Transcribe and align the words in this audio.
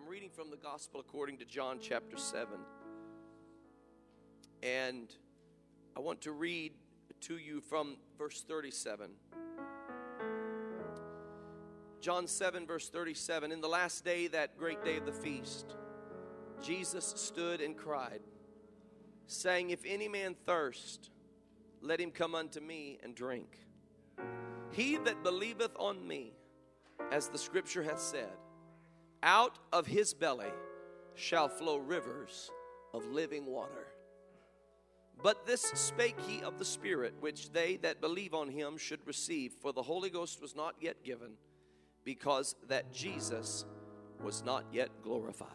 I'm 0.00 0.08
reading 0.08 0.30
from 0.30 0.50
the 0.50 0.56
Gospel 0.56 1.00
according 1.00 1.38
to 1.38 1.44
John 1.44 1.78
chapter 1.80 2.16
7. 2.16 2.48
And 4.62 5.14
I 5.96 6.00
want 6.00 6.22
to 6.22 6.32
read 6.32 6.72
to 7.22 7.36
you 7.36 7.60
from 7.60 7.96
verse 8.16 8.42
37. 8.46 9.10
John 12.00 12.26
7, 12.26 12.66
verse 12.66 12.88
37. 12.88 13.52
In 13.52 13.60
the 13.60 13.68
last 13.68 14.04
day, 14.04 14.28
that 14.28 14.56
great 14.56 14.82
day 14.84 14.96
of 14.96 15.06
the 15.06 15.12
feast, 15.12 15.74
Jesus 16.62 17.12
stood 17.16 17.60
and 17.60 17.76
cried, 17.76 18.20
saying, 19.26 19.70
If 19.70 19.80
any 19.84 20.08
man 20.08 20.34
thirst, 20.46 21.10
let 21.82 22.00
him 22.00 22.10
come 22.10 22.34
unto 22.34 22.60
me 22.60 22.98
and 23.02 23.14
drink. 23.14 23.58
He 24.70 24.96
that 24.98 25.22
believeth 25.22 25.72
on 25.78 26.06
me, 26.06 26.32
as 27.12 27.28
the 27.28 27.38
scripture 27.38 27.82
hath 27.82 28.00
said, 28.00 28.32
out 29.22 29.58
of 29.72 29.86
his 29.86 30.14
belly 30.14 30.52
shall 31.14 31.48
flow 31.48 31.76
rivers 31.76 32.50
of 32.94 33.04
living 33.06 33.46
water. 33.46 33.86
But 35.22 35.46
this 35.46 35.62
spake 35.62 36.18
he 36.26 36.42
of 36.42 36.58
the 36.58 36.64
Spirit, 36.64 37.14
which 37.20 37.52
they 37.52 37.76
that 37.76 38.00
believe 38.00 38.32
on 38.32 38.48
him 38.48 38.78
should 38.78 39.06
receive, 39.06 39.52
for 39.60 39.72
the 39.72 39.82
Holy 39.82 40.08
Ghost 40.08 40.40
was 40.40 40.56
not 40.56 40.76
yet 40.80 41.04
given, 41.04 41.32
because 42.04 42.56
that 42.68 42.90
Jesus 42.92 43.66
was 44.22 44.42
not 44.42 44.64
yet 44.72 44.88
glorified. 45.02 45.48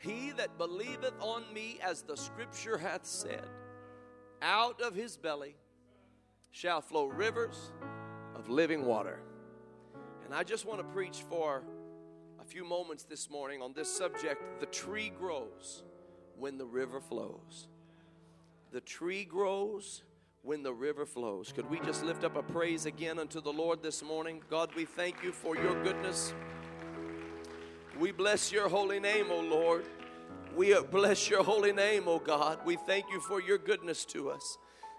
He 0.00 0.32
that 0.32 0.58
believeth 0.58 1.14
on 1.20 1.44
me, 1.54 1.78
as 1.84 2.02
the 2.02 2.16
scripture 2.16 2.78
hath 2.78 3.06
said, 3.06 3.46
out 4.42 4.80
of 4.80 4.94
his 4.94 5.16
belly 5.16 5.54
shall 6.50 6.80
flow 6.80 7.06
rivers 7.06 7.72
of 8.34 8.48
living 8.48 8.84
water. 8.84 9.20
And 10.24 10.34
I 10.34 10.42
just 10.42 10.64
want 10.66 10.80
to 10.80 10.84
preach 10.84 11.24
for 11.28 11.62
few 12.50 12.64
moments 12.64 13.04
this 13.04 13.30
morning 13.30 13.62
on 13.62 13.72
this 13.74 13.88
subject 13.88 14.42
the 14.58 14.66
tree 14.66 15.12
grows 15.16 15.84
when 16.36 16.58
the 16.58 16.64
river 16.64 17.00
flows. 17.00 17.68
The 18.72 18.80
tree 18.80 19.24
grows 19.24 20.02
when 20.42 20.64
the 20.64 20.72
river 20.72 21.06
flows. 21.06 21.52
Could 21.52 21.70
we 21.70 21.78
just 21.78 22.02
lift 22.02 22.24
up 22.24 22.36
a 22.36 22.42
praise 22.42 22.86
again 22.86 23.20
unto 23.20 23.40
the 23.40 23.52
Lord 23.52 23.84
this 23.84 24.02
morning? 24.02 24.42
God, 24.50 24.70
we 24.74 24.84
thank 24.84 25.22
you 25.22 25.30
for 25.30 25.54
your 25.54 25.80
goodness. 25.84 26.34
We 28.00 28.10
bless 28.10 28.50
your 28.50 28.68
holy 28.68 28.98
name, 28.98 29.26
O 29.30 29.38
Lord. 29.38 29.84
We 30.56 30.74
bless 30.90 31.30
your 31.30 31.44
holy 31.44 31.72
name, 31.72 32.08
O 32.08 32.18
God. 32.18 32.58
We 32.64 32.74
thank 32.74 33.04
you 33.12 33.20
for 33.20 33.40
your 33.40 33.58
goodness 33.58 34.04
to 34.06 34.28
us. 34.28 34.58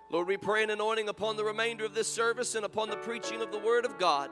Lord, 0.09 0.28
we 0.28 0.38
pray 0.38 0.64
an 0.64 0.70
anointing 0.70 1.09
upon 1.09 1.36
the 1.36 1.44
remainder 1.44 1.84
of 1.84 1.95
this 1.95 2.08
service 2.08 2.56
and 2.56 2.64
upon 2.64 2.90
the 2.90 2.97
preaching 2.97 3.42
of 3.42 3.52
the 3.52 3.59
word 3.59 3.84
of 3.84 4.00
God. 4.00 4.30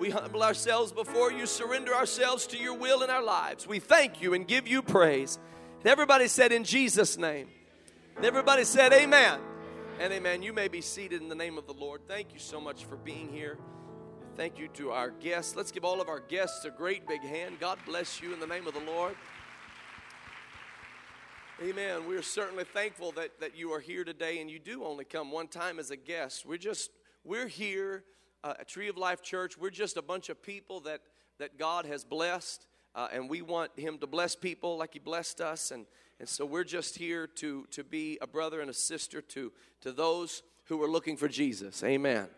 We 0.00 0.08
humble 0.08 0.42
ourselves 0.42 0.92
before 0.92 1.30
you, 1.30 1.44
surrender 1.44 1.94
ourselves 1.94 2.46
to 2.46 2.56
your 2.56 2.72
will 2.72 3.02
in 3.02 3.10
our 3.10 3.22
lives. 3.22 3.66
We 3.66 3.80
thank 3.80 4.22
you 4.22 4.32
and 4.32 4.48
give 4.48 4.66
you 4.66 4.80
praise. 4.80 5.38
And 5.80 5.88
everybody 5.88 6.26
said, 6.26 6.52
In 6.52 6.64
Jesus' 6.64 7.18
name. 7.18 7.48
And 8.16 8.24
everybody 8.24 8.64
said, 8.64 8.94
Amen. 8.94 9.40
And 9.98 10.10
amen. 10.10 10.42
You 10.42 10.54
may 10.54 10.68
be 10.68 10.80
seated 10.80 11.20
in 11.20 11.28
the 11.28 11.34
name 11.34 11.58
of 11.58 11.66
the 11.66 11.74
Lord. 11.74 12.00
Thank 12.08 12.32
you 12.32 12.38
so 12.38 12.62
much 12.62 12.86
for 12.86 12.96
being 12.96 13.30
here. 13.30 13.58
Thank 14.38 14.58
you 14.58 14.68
to 14.68 14.90
our 14.90 15.10
guests. 15.10 15.54
Let's 15.54 15.70
give 15.70 15.84
all 15.84 16.00
of 16.00 16.08
our 16.08 16.20
guests 16.20 16.64
a 16.64 16.70
great 16.70 17.06
big 17.06 17.20
hand. 17.20 17.60
God 17.60 17.76
bless 17.84 18.22
you 18.22 18.32
in 18.32 18.40
the 18.40 18.46
name 18.46 18.66
of 18.66 18.72
the 18.72 18.80
Lord. 18.80 19.14
Amen. 21.62 22.08
We're 22.08 22.22
certainly 22.22 22.64
thankful 22.64 23.12
that, 23.12 23.38
that 23.40 23.54
you 23.54 23.70
are 23.74 23.80
here 23.80 24.04
today 24.04 24.40
and 24.40 24.50
you 24.50 24.60
do 24.60 24.82
only 24.82 25.04
come 25.04 25.30
one 25.30 25.48
time 25.48 25.78
as 25.78 25.90
a 25.90 25.96
guest. 25.96 26.46
We're 26.46 26.56
just, 26.56 26.90
we're 27.22 27.48
here 27.48 28.04
uh, 28.42 28.54
at 28.60 28.68
Tree 28.68 28.88
of 28.88 28.96
Life 28.96 29.22
Church. 29.22 29.58
We're 29.58 29.70
just 29.70 29.96
a 29.96 30.02
bunch 30.02 30.28
of 30.28 30.42
people 30.42 30.80
that, 30.80 31.00
that 31.38 31.58
God 31.58 31.86
has 31.86 32.04
blessed, 32.04 32.66
uh, 32.94 33.08
and 33.12 33.28
we 33.28 33.42
want 33.42 33.78
Him 33.78 33.98
to 33.98 34.06
bless 34.06 34.34
people 34.34 34.78
like 34.78 34.94
He 34.94 34.98
blessed 34.98 35.40
us. 35.40 35.70
And, 35.70 35.86
and 36.18 36.28
so 36.28 36.44
we're 36.44 36.64
just 36.64 36.96
here 36.96 37.26
to, 37.26 37.66
to 37.70 37.84
be 37.84 38.18
a 38.20 38.26
brother 38.26 38.60
and 38.60 38.70
a 38.70 38.74
sister 38.74 39.20
to, 39.20 39.52
to 39.82 39.92
those 39.92 40.42
who 40.64 40.82
are 40.82 40.88
looking 40.88 41.16
for 41.16 41.28
Jesus. 41.28 41.82
Amen. 41.84 42.28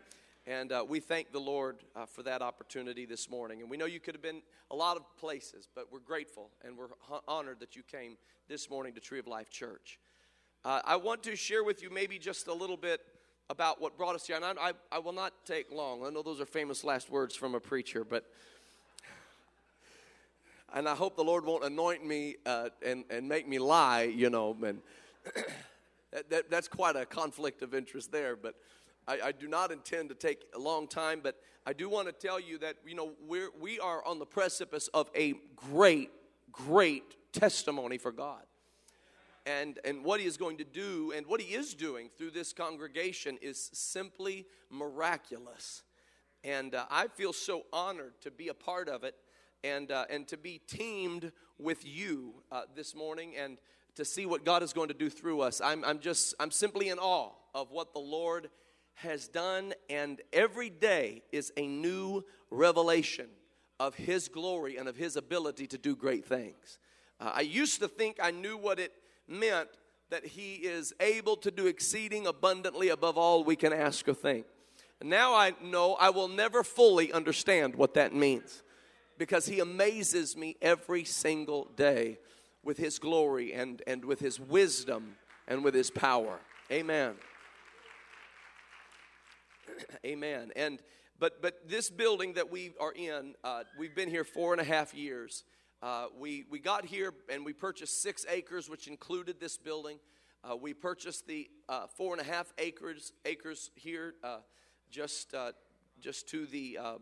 And 0.46 0.72
uh, 0.72 0.84
we 0.88 0.98
thank 0.98 1.30
the 1.30 1.38
Lord 1.38 1.76
uh, 1.94 2.04
for 2.04 2.24
that 2.24 2.42
opportunity 2.42 3.06
this 3.06 3.30
morning. 3.30 3.60
And 3.60 3.70
we 3.70 3.76
know 3.76 3.84
you 3.84 4.00
could 4.00 4.14
have 4.14 4.22
been 4.22 4.42
a 4.72 4.74
lot 4.74 4.96
of 4.96 5.04
places, 5.16 5.69
but 5.72 5.92
we're 5.92 6.00
grateful 6.00 6.50
and 6.64 6.76
we're 6.76 6.88
honored 7.28 7.60
that 7.60 7.76
you 7.76 7.82
came 7.84 8.16
this 8.48 8.69
morning 8.69 8.92
to 8.94 9.00
Tree 9.00 9.20
of 9.20 9.28
Life 9.28 9.50
Church. 9.50 10.00
Uh, 10.64 10.80
I 10.84 10.96
want 10.96 11.22
to 11.24 11.36
share 11.36 11.62
with 11.62 11.82
you 11.82 11.90
maybe 11.90 12.19
just 12.19 12.48
a 12.48 12.54
little 12.54 12.76
bit 12.76 13.00
about 13.52 13.82
what 13.82 13.98
brought 13.98 14.14
us 14.14 14.26
here. 14.26 14.36
And 14.36 14.44
I, 14.46 14.52
I, 14.58 14.72
I 14.90 14.98
will 14.98 15.12
not 15.12 15.34
take 15.44 15.70
long. 15.70 16.06
I 16.06 16.08
know 16.08 16.22
those 16.22 16.40
are 16.40 16.46
famous 16.46 16.84
last 16.84 17.10
words 17.10 17.36
from 17.36 17.54
a 17.54 17.60
preacher, 17.60 18.02
but. 18.02 18.24
And 20.74 20.88
I 20.88 20.94
hope 20.94 21.16
the 21.16 21.22
Lord 21.22 21.44
won't 21.44 21.64
anoint 21.64 22.02
me 22.02 22.36
uh, 22.46 22.70
and, 22.84 23.04
and 23.10 23.28
make 23.28 23.46
me 23.46 23.58
lie, 23.58 24.04
you 24.04 24.30
know. 24.30 24.56
And 24.64 24.80
that, 26.12 26.30
that, 26.30 26.50
that's 26.50 26.66
quite 26.66 26.96
a 26.96 27.04
conflict 27.04 27.60
of 27.60 27.74
interest 27.74 28.10
there. 28.10 28.36
But 28.36 28.54
I, 29.06 29.18
I, 29.24 29.32
do 29.32 29.48
not 29.48 29.70
intend 29.70 30.08
to 30.08 30.14
take 30.14 30.46
a 30.54 30.58
long 30.58 30.88
time, 30.88 31.20
but 31.22 31.36
I 31.66 31.74
do 31.74 31.90
want 31.90 32.06
to 32.06 32.12
tell 32.12 32.40
you 32.40 32.56
that, 32.58 32.76
you 32.86 32.94
know, 32.94 33.10
we're, 33.28 33.50
we 33.60 33.80
are 33.80 34.02
on 34.06 34.19
the 34.19 34.24
precipice 34.24 34.88
of 34.94 35.10
a 35.14 35.34
great, 35.54 36.10
great 36.50 37.32
testimony 37.34 37.98
for 37.98 38.10
God. 38.10 38.40
And, 39.44 39.80
and 39.84 40.04
what 40.04 40.20
he 40.20 40.26
is 40.26 40.36
going 40.36 40.58
to 40.58 40.64
do 40.64 41.12
and 41.16 41.26
what 41.26 41.41
he 41.41 41.54
is 41.54 41.75
doing 41.75 42.10
through 42.16 42.30
this 42.30 42.53
congregation 42.53 43.38
is 43.42 43.70
simply 43.72 44.47
miraculous. 44.70 45.82
And 46.44 46.75
uh, 46.75 46.86
I 46.91 47.08
feel 47.08 47.32
so 47.32 47.62
honored 47.72 48.14
to 48.22 48.31
be 48.31 48.48
a 48.48 48.54
part 48.54 48.88
of 48.88 49.04
it 49.04 49.16
and, 49.64 49.91
uh, 49.91 50.04
and 50.10 50.26
to 50.28 50.36
be 50.36 50.60
teamed 50.66 51.32
with 51.58 51.86
you 51.86 52.34
uh, 52.50 52.62
this 52.75 52.94
morning 52.94 53.34
and 53.36 53.58
to 53.94 54.04
see 54.04 54.26
what 54.26 54.44
God 54.44 54.62
is 54.62 54.72
going 54.72 54.88
to 54.88 54.94
do 54.94 55.10
through 55.10 55.41
us. 55.41 55.60
I'm, 55.60 55.84
I'm 55.84 55.98
just, 55.98 56.34
I'm 56.41 56.50
simply 56.50 56.88
in 56.88 56.98
awe 56.98 57.31
of 57.54 57.70
what 57.70 57.92
the 57.92 58.00
Lord 58.00 58.48
has 58.94 59.28
done, 59.28 59.75
and 59.91 60.20
every 60.32 60.70
day 60.70 61.22
is 61.32 61.52
a 61.56 61.66
new 61.66 62.25
revelation 62.50 63.26
of 63.81 63.94
His 63.94 64.28
glory 64.28 64.76
and 64.76 64.88
of 64.88 64.97
His 64.97 65.16
ability 65.16 65.66
to 65.69 65.78
do 65.78 65.97
great 65.97 66.25
things. 66.25 66.78
Uh, 67.20 67.32
I 67.34 67.41
used 67.41 67.81
to 67.81 67.88
think 67.88 68.19
I 68.22 68.31
knew 68.31 68.56
what 68.56 68.78
it 68.78 68.92
meant 69.28 69.68
that 70.10 70.26
He 70.26 70.54
is 70.54 70.92
able 71.00 71.36
to 71.38 71.50
do 71.50 71.66
exceeding 71.66 72.26
abundantly 72.26 72.88
above 72.88 73.16
all 73.16 73.44
we 73.44 73.56
can 73.56 73.72
ask 73.72 74.06
or 74.08 74.14
think. 74.14 74.46
Now 75.02 75.34
I 75.34 75.54
know 75.62 75.94
I 75.94 76.10
will 76.10 76.28
never 76.28 76.62
fully 76.62 77.12
understand 77.12 77.74
what 77.74 77.94
that 77.94 78.14
means 78.14 78.62
because 79.18 79.46
He 79.46 79.60
amazes 79.60 80.36
me 80.36 80.56
every 80.62 81.04
single 81.04 81.70
day 81.76 82.18
with 82.62 82.78
His 82.78 82.98
glory 82.98 83.52
and, 83.52 83.82
and 83.86 84.04
with 84.04 84.20
His 84.20 84.38
wisdom 84.38 85.16
and 85.48 85.64
with 85.64 85.74
His 85.74 85.90
power. 85.90 86.38
Amen. 86.70 87.14
Amen. 90.06 90.52
And 90.56 90.78
but 91.18 91.40
but 91.40 91.68
this 91.68 91.90
building 91.90 92.34
that 92.34 92.50
we 92.50 92.72
are 92.80 92.92
in, 92.92 93.34
uh, 93.44 93.62
we've 93.78 93.94
been 93.94 94.10
here 94.10 94.24
four 94.24 94.52
and 94.52 94.60
a 94.60 94.64
half 94.64 94.94
years. 94.94 95.44
Uh, 95.82 96.06
we 96.16 96.44
we 96.48 96.60
got 96.60 96.84
here 96.84 97.12
and 97.28 97.44
we 97.44 97.53
purchased 97.53 98.03
six 98.03 98.25
acres, 98.31 98.70
which 98.70 98.87
included 98.87 99.41
this 99.41 99.59
building. 99.59 99.98
Uh, 100.48 100.54
we 100.54 100.72
purchased 100.72 101.26
the 101.26 101.50
uh, 101.69 101.88
four 101.88 102.15
and 102.15 102.20
a 102.20 102.25
half 102.25 102.53
acres 102.59 103.12
acres 103.25 103.72
here, 103.75 104.15
uh, 104.22 104.38
just 104.91 105.34
uh, 105.34 105.50
just 106.00 106.28
to 106.28 106.47
the. 106.47 106.78
Um, 106.78 107.00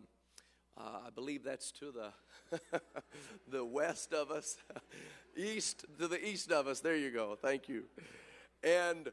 I 0.78 1.10
believe 1.14 1.44
that's 1.44 1.72
to 1.72 1.92
the 1.92 2.58
the 3.48 3.62
west 3.62 4.14
of 4.14 4.30
us, 4.30 4.56
east 5.36 5.84
to 5.98 6.08
the 6.08 6.26
east 6.26 6.50
of 6.50 6.66
us. 6.66 6.80
There 6.80 6.96
you 6.96 7.10
go. 7.10 7.36
Thank 7.38 7.68
you. 7.68 7.84
And 8.62 9.10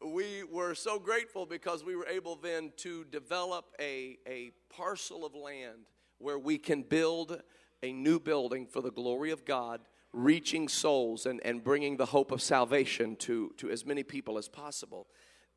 we 0.00 0.44
were 0.44 0.76
so 0.76 1.00
grateful 1.00 1.44
because 1.44 1.82
we 1.82 1.96
were 1.96 2.06
able 2.06 2.36
then 2.36 2.72
to 2.76 3.04
develop 3.06 3.64
a, 3.80 4.18
a 4.28 4.52
parcel 4.70 5.26
of 5.26 5.34
land 5.34 5.88
where 6.18 6.38
we 6.38 6.56
can 6.56 6.82
build 6.82 7.42
a 7.82 7.92
new 7.92 8.18
building 8.18 8.66
for 8.66 8.80
the 8.80 8.90
glory 8.90 9.30
of 9.30 9.44
God, 9.44 9.80
reaching 10.12 10.68
souls 10.68 11.26
and, 11.26 11.40
and 11.44 11.62
bringing 11.62 11.96
the 11.96 12.06
hope 12.06 12.32
of 12.32 12.42
salvation 12.42 13.16
to, 13.16 13.52
to 13.58 13.70
as 13.70 13.84
many 13.84 14.02
people 14.02 14.38
as 14.38 14.48
possible. 14.48 15.06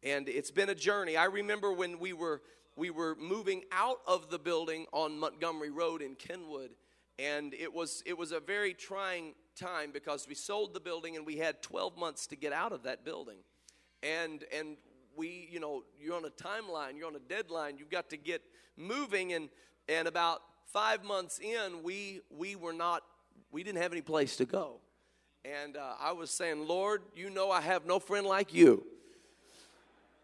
And 0.03 0.27
it's 0.27 0.51
been 0.51 0.69
a 0.69 0.75
journey. 0.75 1.17
I 1.17 1.25
remember 1.25 1.71
when 1.71 1.99
we 1.99 2.13
were 2.13 2.41
we 2.77 2.89
were 2.89 3.15
moving 3.19 3.63
out 3.71 3.97
of 4.07 4.29
the 4.29 4.39
building 4.39 4.85
on 4.93 5.19
Montgomery 5.19 5.69
Road 5.69 6.01
in 6.01 6.15
Kenwood, 6.15 6.71
and 7.19 7.53
it 7.53 7.73
was 7.73 8.01
it 8.05 8.17
was 8.17 8.31
a 8.31 8.39
very 8.39 8.73
trying 8.73 9.33
time 9.55 9.91
because 9.91 10.27
we 10.27 10.35
sold 10.35 10.73
the 10.73 10.79
building 10.79 11.15
and 11.15 11.25
we 11.25 11.37
had 11.37 11.61
12 11.61 11.97
months 11.97 12.27
to 12.27 12.35
get 12.35 12.53
out 12.53 12.71
of 12.71 12.83
that 12.83 13.03
building 13.03 13.37
and 14.01 14.45
and 14.53 14.77
we 15.15 15.47
you 15.51 15.59
know 15.59 15.83
you're 15.99 16.15
on 16.15 16.25
a 16.25 16.29
timeline 16.29 16.97
you're 16.97 17.07
on 17.07 17.15
a 17.15 17.19
deadline 17.19 17.77
you've 17.77 17.89
got 17.89 18.09
to 18.09 18.17
get 18.17 18.41
moving 18.77 19.33
and 19.33 19.49
and 19.89 20.07
about 20.07 20.41
five 20.73 21.03
months 21.03 21.39
in 21.39 21.83
we 21.83 22.21
we 22.29 22.55
were 22.55 22.73
not 22.73 23.03
we 23.51 23.63
didn't 23.63 23.81
have 23.81 23.91
any 23.91 24.01
place 24.01 24.35
to 24.35 24.45
go 24.45 24.75
and 25.45 25.77
uh, 25.77 25.93
i 25.99 26.11
was 26.11 26.31
saying 26.31 26.67
lord 26.67 27.01
you 27.15 27.29
know 27.29 27.51
i 27.51 27.61
have 27.61 27.85
no 27.85 27.99
friend 27.99 28.25
like 28.25 28.53
you 28.53 28.85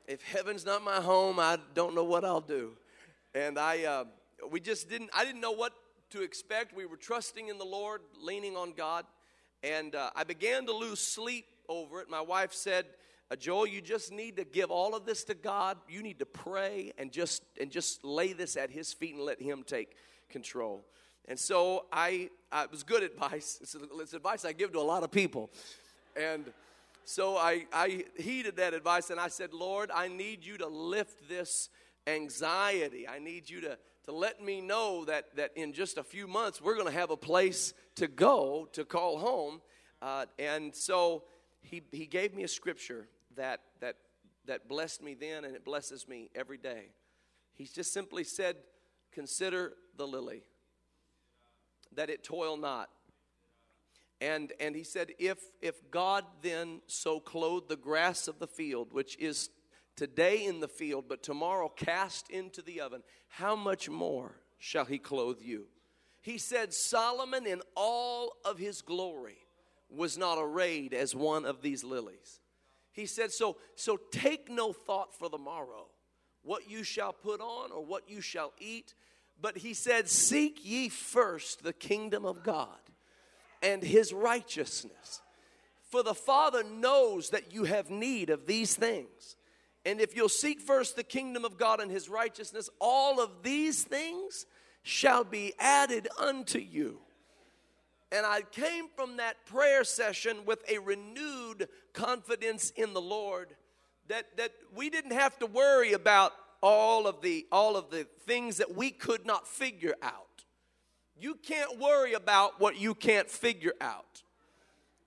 if 0.08 0.22
heaven's 0.24 0.66
not 0.66 0.84
my 0.84 1.02
home 1.02 1.40
i 1.40 1.58
don't 1.74 1.94
know 1.94 2.04
what 2.04 2.24
i'll 2.24 2.42
do 2.42 2.72
and 3.36 3.58
i 3.60 3.84
uh, 3.84 4.04
we 4.50 4.60
just 4.60 4.90
didn't 4.90 5.10
i 5.14 5.26
didn't 5.26 5.42
know 5.42 5.52
what 5.52 5.74
to 6.12 6.22
expect. 6.22 6.76
We 6.76 6.86
were 6.86 6.98
trusting 6.98 7.50
in 7.50 7.58
the 7.58 7.66
Lord, 7.66 8.02
leaning 8.22 8.56
on 8.56 8.72
God, 8.72 9.06
and 9.64 9.94
uh, 9.96 10.12
I 10.16 10.24
began 10.24 10.66
to 10.68 10.74
lose 10.74 11.00
sleep 11.00 11.46
over 11.68 12.02
it. 12.02 12.10
My 12.10 12.22
wife 12.22 12.54
said, 12.54 12.86
uh, 13.30 13.36
Joel, 13.36 13.68
you 13.68 13.82
just 13.82 14.12
need 14.12 14.38
to 14.38 14.46
give 14.46 14.72
all 14.72 14.96
of 14.96 15.06
this 15.06 15.26
to 15.26 15.34
God. 15.34 15.78
You 15.90 16.02
need 16.02 16.20
to 16.20 16.26
pray 16.26 16.94
and 16.98 17.12
just 17.12 17.44
and 17.60 17.70
just 17.70 18.06
lay 18.06 18.32
this 18.32 18.56
at 18.56 18.70
His 18.70 18.94
feet 18.94 19.16
and 19.16 19.24
let 19.24 19.42
Him 19.42 19.64
take 19.66 19.98
control. 20.30 20.86
And 21.28 21.38
so 21.40 21.86
I, 21.92 22.30
I 22.52 22.64
it 22.64 22.72
was 22.72 22.84
good 22.84 23.04
advice. 23.04 23.60
It's, 23.62 23.76
it's 24.00 24.14
advice 24.14 24.46
I 24.46 24.54
give 24.54 24.72
to 24.74 24.80
a 24.80 24.82
lot 24.82 25.04
of 25.04 25.12
people, 25.12 25.50
and 26.16 26.46
so 27.04 27.38
I 27.38 27.66
I 27.74 28.06
heeded 28.18 28.58
that 28.58 28.74
advice 28.74 29.10
and 29.10 29.20
I 29.20 29.28
said, 29.28 29.54
Lord, 29.54 29.92
I 29.94 30.08
need 30.08 30.46
you 30.46 30.58
to 30.58 30.68
lift 30.68 31.28
this 31.28 31.70
anxiety. 32.06 33.08
I 33.08 33.20
need 33.20 33.50
you 33.50 33.62
to 33.62 33.78
to 34.06 34.12
let 34.12 34.42
me 34.42 34.62
know 34.62 35.06
that 35.06 35.36
that 35.36 35.52
in 35.56 35.74
just 35.74 35.98
a 35.98 36.04
few 36.04 36.28
months 36.28 36.62
we're 36.62 36.76
going 36.76 36.88
to 36.88 37.00
have 37.00 37.12
a 37.12 37.18
place 37.18 37.74
to 37.96 38.08
go 38.08 38.70
to 38.74 38.86
call 38.86 39.18
home. 39.18 39.62
Uh, 40.02 40.26
and 40.38 40.76
so 40.76 41.24
he, 41.62 41.84
he 41.92 42.06
gave 42.06 42.34
me 42.34 42.44
a 42.44 42.48
scripture 42.48 43.08
that, 43.36 43.62
that, 43.82 43.96
that 44.46 44.68
blessed 44.68 45.04
me 45.04 45.14
then 45.14 45.46
and 45.46 45.56
it 45.56 45.66
blesses 45.66 46.08
me 46.08 46.30
every 46.36 46.58
day. 46.58 46.92
He 47.54 47.66
just 47.66 47.94
simply 47.94 48.24
said, 48.24 48.58
Consider 49.12 49.74
the 49.96 50.08
lily, 50.08 50.44
that 51.94 52.10
it 52.10 52.24
toil 52.24 52.58
not. 52.58 52.90
And, 54.20 54.52
and 54.60 54.76
he 54.76 54.84
said, 54.84 55.12
if, 55.20 55.38
if 55.62 55.92
God 55.92 56.26
then 56.42 56.82
so 56.88 57.20
clothed 57.20 57.70
the 57.70 57.76
grass 57.76 58.28
of 58.28 58.40
the 58.40 58.48
field, 58.48 58.92
which 58.92 59.18
is 59.20 59.50
today 59.96 60.46
in 60.46 60.60
the 60.60 60.68
field, 60.68 61.06
but 61.08 61.22
tomorrow 61.22 61.70
cast 61.70 62.30
into 62.30 62.62
the 62.62 62.82
oven, 62.82 63.04
how 63.28 63.56
much 63.56 63.90
more 63.90 64.36
shall 64.58 64.86
he 64.86 64.98
clothe 64.98 65.42
you? 65.42 65.68
He 66.22 66.38
said, 66.38 66.74
Solomon 66.74 67.46
in 67.46 67.62
all 67.76 68.34
of 68.44 68.58
his 68.58 68.82
glory 68.82 69.38
was 69.90 70.18
not 70.18 70.38
arrayed 70.40 70.94
as 70.94 71.16
one 71.16 71.46
of 71.46 71.62
these 71.62 71.84
lilies. 71.84 72.42
He 72.92 73.06
said, 73.06 73.32
So, 73.32 73.58
so 73.76 74.00
take 74.12 74.50
no 74.50 74.74
thought 74.74 75.18
for 75.18 75.30
the 75.30 75.38
morrow, 75.38 75.88
what 76.48 76.70
you 76.70 76.82
shall 76.82 77.12
put 77.12 77.42
on 77.42 77.72
or 77.72 77.84
what 77.84 78.10
you 78.10 78.22
shall 78.22 78.54
eat. 78.58 78.96
But 79.40 79.58
he 79.58 79.74
said, 79.74 80.10
Seek 80.10 80.64
ye 80.64 80.88
first 80.88 81.64
the 81.64 81.74
kingdom 81.74 82.26
of 82.26 82.42
God 82.42 82.80
and 83.62 83.84
his 83.84 84.14
righteousness. 84.14 85.22
For 85.92 86.04
the 86.04 86.16
Father 86.16 86.64
knows 86.64 87.30
that 87.32 87.54
you 87.54 87.66
have 87.66 87.90
need 87.90 88.30
of 88.30 88.48
these 88.48 88.76
things. 88.76 89.36
And 89.86 90.02
if 90.02 90.16
you'll 90.16 90.30
seek 90.30 90.62
first 90.62 90.96
the 90.96 91.04
kingdom 91.04 91.46
of 91.46 91.58
God 91.58 91.82
and 91.82 91.92
his 91.92 92.10
righteousness, 92.10 92.70
all 92.80 93.22
of 93.22 93.44
these 93.44 93.84
things 93.84 94.46
shall 94.84 95.24
be 95.24 95.54
added 95.60 96.08
unto 96.18 96.60
you. 96.60 97.00
And 98.12 98.26
I 98.26 98.42
came 98.42 98.86
from 98.96 99.18
that 99.18 99.46
prayer 99.46 99.84
session 99.84 100.46
with 100.46 100.64
a 100.70 100.78
renewed 100.78 101.68
confidence 101.94 102.72
in 102.72 102.94
the 102.94 103.02
Lord 103.02 103.56
that, 104.08 104.38
that 104.38 104.52
we 104.76 104.90
didn't 104.90 105.14
have 105.14 105.38
to 105.40 105.46
worry 105.46 105.94
about 105.94 106.34
all 106.62 107.08
of 107.08 107.22
the 107.22 107.46
all 107.52 107.76
of 107.78 107.90
the 107.92 108.06
things 108.26 108.58
that 108.58 108.76
we 108.76 108.90
could 108.90 109.26
not 109.26 109.48
figure 109.48 109.96
out. 110.02 110.44
You 111.20 111.36
can't 111.36 111.80
worry 111.80 112.14
about 112.14 112.60
what 112.60 112.80
you 112.80 112.94
can't 112.94 113.30
figure 113.30 113.74
out. 113.82 114.24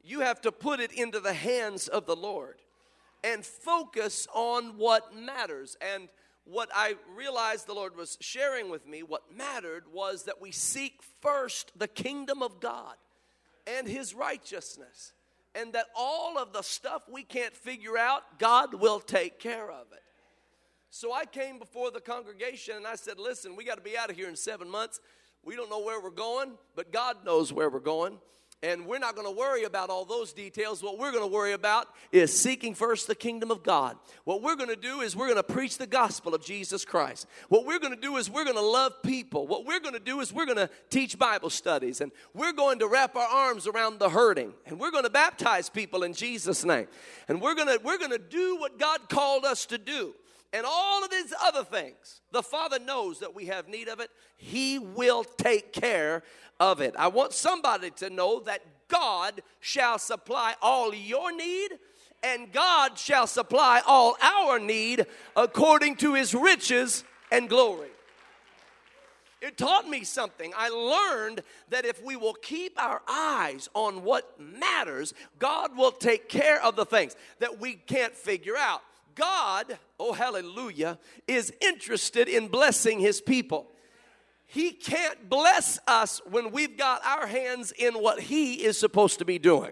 You 0.02 0.20
have 0.20 0.40
to 0.42 0.52
put 0.52 0.80
it 0.80 0.92
into 0.92 1.20
the 1.20 1.32
hands 1.32 1.88
of 1.88 2.06
the 2.06 2.16
Lord 2.16 2.56
and 3.22 3.44
focus 3.44 4.26
on 4.34 4.76
what 4.76 5.14
matters. 5.14 5.76
And 5.94 6.08
what 6.44 6.68
I 6.74 6.96
realized 7.14 7.66
the 7.66 7.74
Lord 7.74 7.96
was 7.96 8.18
sharing 8.20 8.70
with 8.70 8.86
me, 8.86 9.02
what 9.02 9.36
mattered 9.36 9.84
was 9.92 10.24
that 10.24 10.40
we 10.40 10.50
seek 10.50 11.00
first 11.20 11.72
the 11.76 11.88
kingdom 11.88 12.42
of 12.42 12.60
God 12.60 12.96
and 13.66 13.86
his 13.86 14.14
righteousness. 14.14 15.12
And 15.54 15.72
that 15.72 15.86
all 15.96 16.38
of 16.38 16.52
the 16.52 16.62
stuff 16.62 17.02
we 17.10 17.22
can't 17.22 17.56
figure 17.56 17.98
out, 17.98 18.38
God 18.38 18.74
will 18.74 19.00
take 19.00 19.40
care 19.40 19.70
of 19.70 19.86
it. 19.92 20.02
So 20.90 21.12
I 21.12 21.24
came 21.24 21.58
before 21.58 21.90
the 21.90 22.00
congregation 22.00 22.76
and 22.76 22.86
I 22.86 22.96
said, 22.96 23.18
Listen, 23.18 23.56
we 23.56 23.64
got 23.64 23.76
to 23.76 23.82
be 23.82 23.96
out 23.96 24.10
of 24.10 24.16
here 24.16 24.28
in 24.28 24.36
seven 24.36 24.68
months. 24.68 25.00
We 25.42 25.56
don't 25.56 25.70
know 25.70 25.80
where 25.80 26.00
we're 26.00 26.10
going, 26.10 26.52
but 26.76 26.92
God 26.92 27.24
knows 27.24 27.52
where 27.52 27.70
we're 27.70 27.80
going. 27.80 28.18
And 28.62 28.84
we're 28.84 28.98
not 28.98 29.14
going 29.14 29.26
to 29.26 29.34
worry 29.34 29.64
about 29.64 29.88
all 29.88 30.04
those 30.04 30.34
details. 30.34 30.82
What 30.82 30.98
we're 30.98 31.12
going 31.12 31.22
to 31.22 31.34
worry 31.34 31.52
about 31.52 31.88
is 32.12 32.38
seeking 32.38 32.74
first 32.74 33.06
the 33.06 33.14
kingdom 33.14 33.50
of 33.50 33.62
God. 33.62 33.96
What 34.24 34.42
we're 34.42 34.56
going 34.56 34.68
to 34.68 34.76
do 34.76 35.00
is 35.00 35.16
we're 35.16 35.28
going 35.28 35.38
to 35.38 35.42
preach 35.42 35.78
the 35.78 35.86
gospel 35.86 36.34
of 36.34 36.44
Jesus 36.44 36.84
Christ. 36.84 37.26
What 37.48 37.64
we're 37.64 37.78
going 37.78 37.94
to 37.94 38.00
do 38.00 38.18
is 38.18 38.28
we're 38.28 38.44
going 38.44 38.56
to 38.56 38.62
love 38.62 39.02
people. 39.02 39.46
What 39.46 39.64
we're 39.64 39.80
going 39.80 39.94
to 39.94 40.00
do 40.00 40.20
is 40.20 40.30
we're 40.30 40.44
going 40.44 40.58
to 40.58 40.68
teach 40.90 41.18
Bible 41.18 41.48
studies. 41.48 42.02
And 42.02 42.12
we're 42.34 42.52
going 42.52 42.80
to 42.80 42.86
wrap 42.86 43.16
our 43.16 43.26
arms 43.26 43.66
around 43.66 43.98
the 43.98 44.10
hurting. 44.10 44.52
And 44.66 44.78
we're 44.78 44.90
going 44.90 45.04
to 45.04 45.10
baptize 45.10 45.70
people 45.70 46.02
in 46.02 46.12
Jesus' 46.12 46.62
name. 46.62 46.86
And 47.28 47.40
we're 47.40 47.54
going 47.54 47.68
to, 47.68 47.82
we're 47.82 47.98
going 47.98 48.10
to 48.10 48.18
do 48.18 48.56
what 48.56 48.78
God 48.78 49.08
called 49.08 49.46
us 49.46 49.64
to 49.66 49.78
do. 49.78 50.14
And 50.52 50.66
all 50.66 51.04
of 51.04 51.10
these 51.10 51.32
other 51.44 51.64
things, 51.64 52.20
the 52.32 52.42
Father 52.42 52.78
knows 52.78 53.20
that 53.20 53.34
we 53.34 53.46
have 53.46 53.68
need 53.68 53.88
of 53.88 54.00
it. 54.00 54.10
He 54.36 54.78
will 54.78 55.22
take 55.22 55.72
care 55.72 56.24
of 56.60 56.80
it. 56.80 56.94
I 56.96 57.08
want 57.08 57.32
somebody 57.32 57.90
to 57.96 58.10
know 58.10 58.40
that 58.40 58.62
God 58.86 59.42
shall 59.58 59.98
supply 59.98 60.54
all 60.62 60.94
your 60.94 61.34
need 61.34 61.70
and 62.22 62.52
God 62.52 62.98
shall 62.98 63.26
supply 63.26 63.80
all 63.86 64.16
our 64.20 64.58
need 64.58 65.06
according 65.34 65.96
to 65.96 66.14
his 66.14 66.34
riches 66.34 67.02
and 67.32 67.48
glory. 67.48 67.88
It 69.40 69.56
taught 69.56 69.88
me 69.88 70.04
something. 70.04 70.52
I 70.54 70.68
learned 70.68 71.40
that 71.70 71.86
if 71.86 72.04
we 72.04 72.14
will 72.14 72.34
keep 72.34 72.80
our 72.80 73.00
eyes 73.08 73.70
on 73.72 74.04
what 74.04 74.38
matters, 74.38 75.14
God 75.38 75.74
will 75.78 75.92
take 75.92 76.28
care 76.28 76.62
of 76.62 76.76
the 76.76 76.84
things 76.84 77.16
that 77.38 77.58
we 77.58 77.74
can't 77.74 78.14
figure 78.14 78.56
out. 78.56 78.82
God, 79.14 79.78
oh 79.98 80.12
hallelujah, 80.12 80.98
is 81.26 81.54
interested 81.60 82.28
in 82.28 82.48
blessing 82.48 83.00
his 83.00 83.22
people. 83.22 83.68
He 84.52 84.72
can't 84.72 85.30
bless 85.30 85.78
us 85.86 86.20
when 86.28 86.50
we've 86.50 86.76
got 86.76 87.06
our 87.06 87.28
hands 87.28 87.72
in 87.78 87.94
what 87.94 88.18
He 88.18 88.64
is 88.64 88.76
supposed 88.76 89.20
to 89.20 89.24
be 89.24 89.38
doing. 89.38 89.70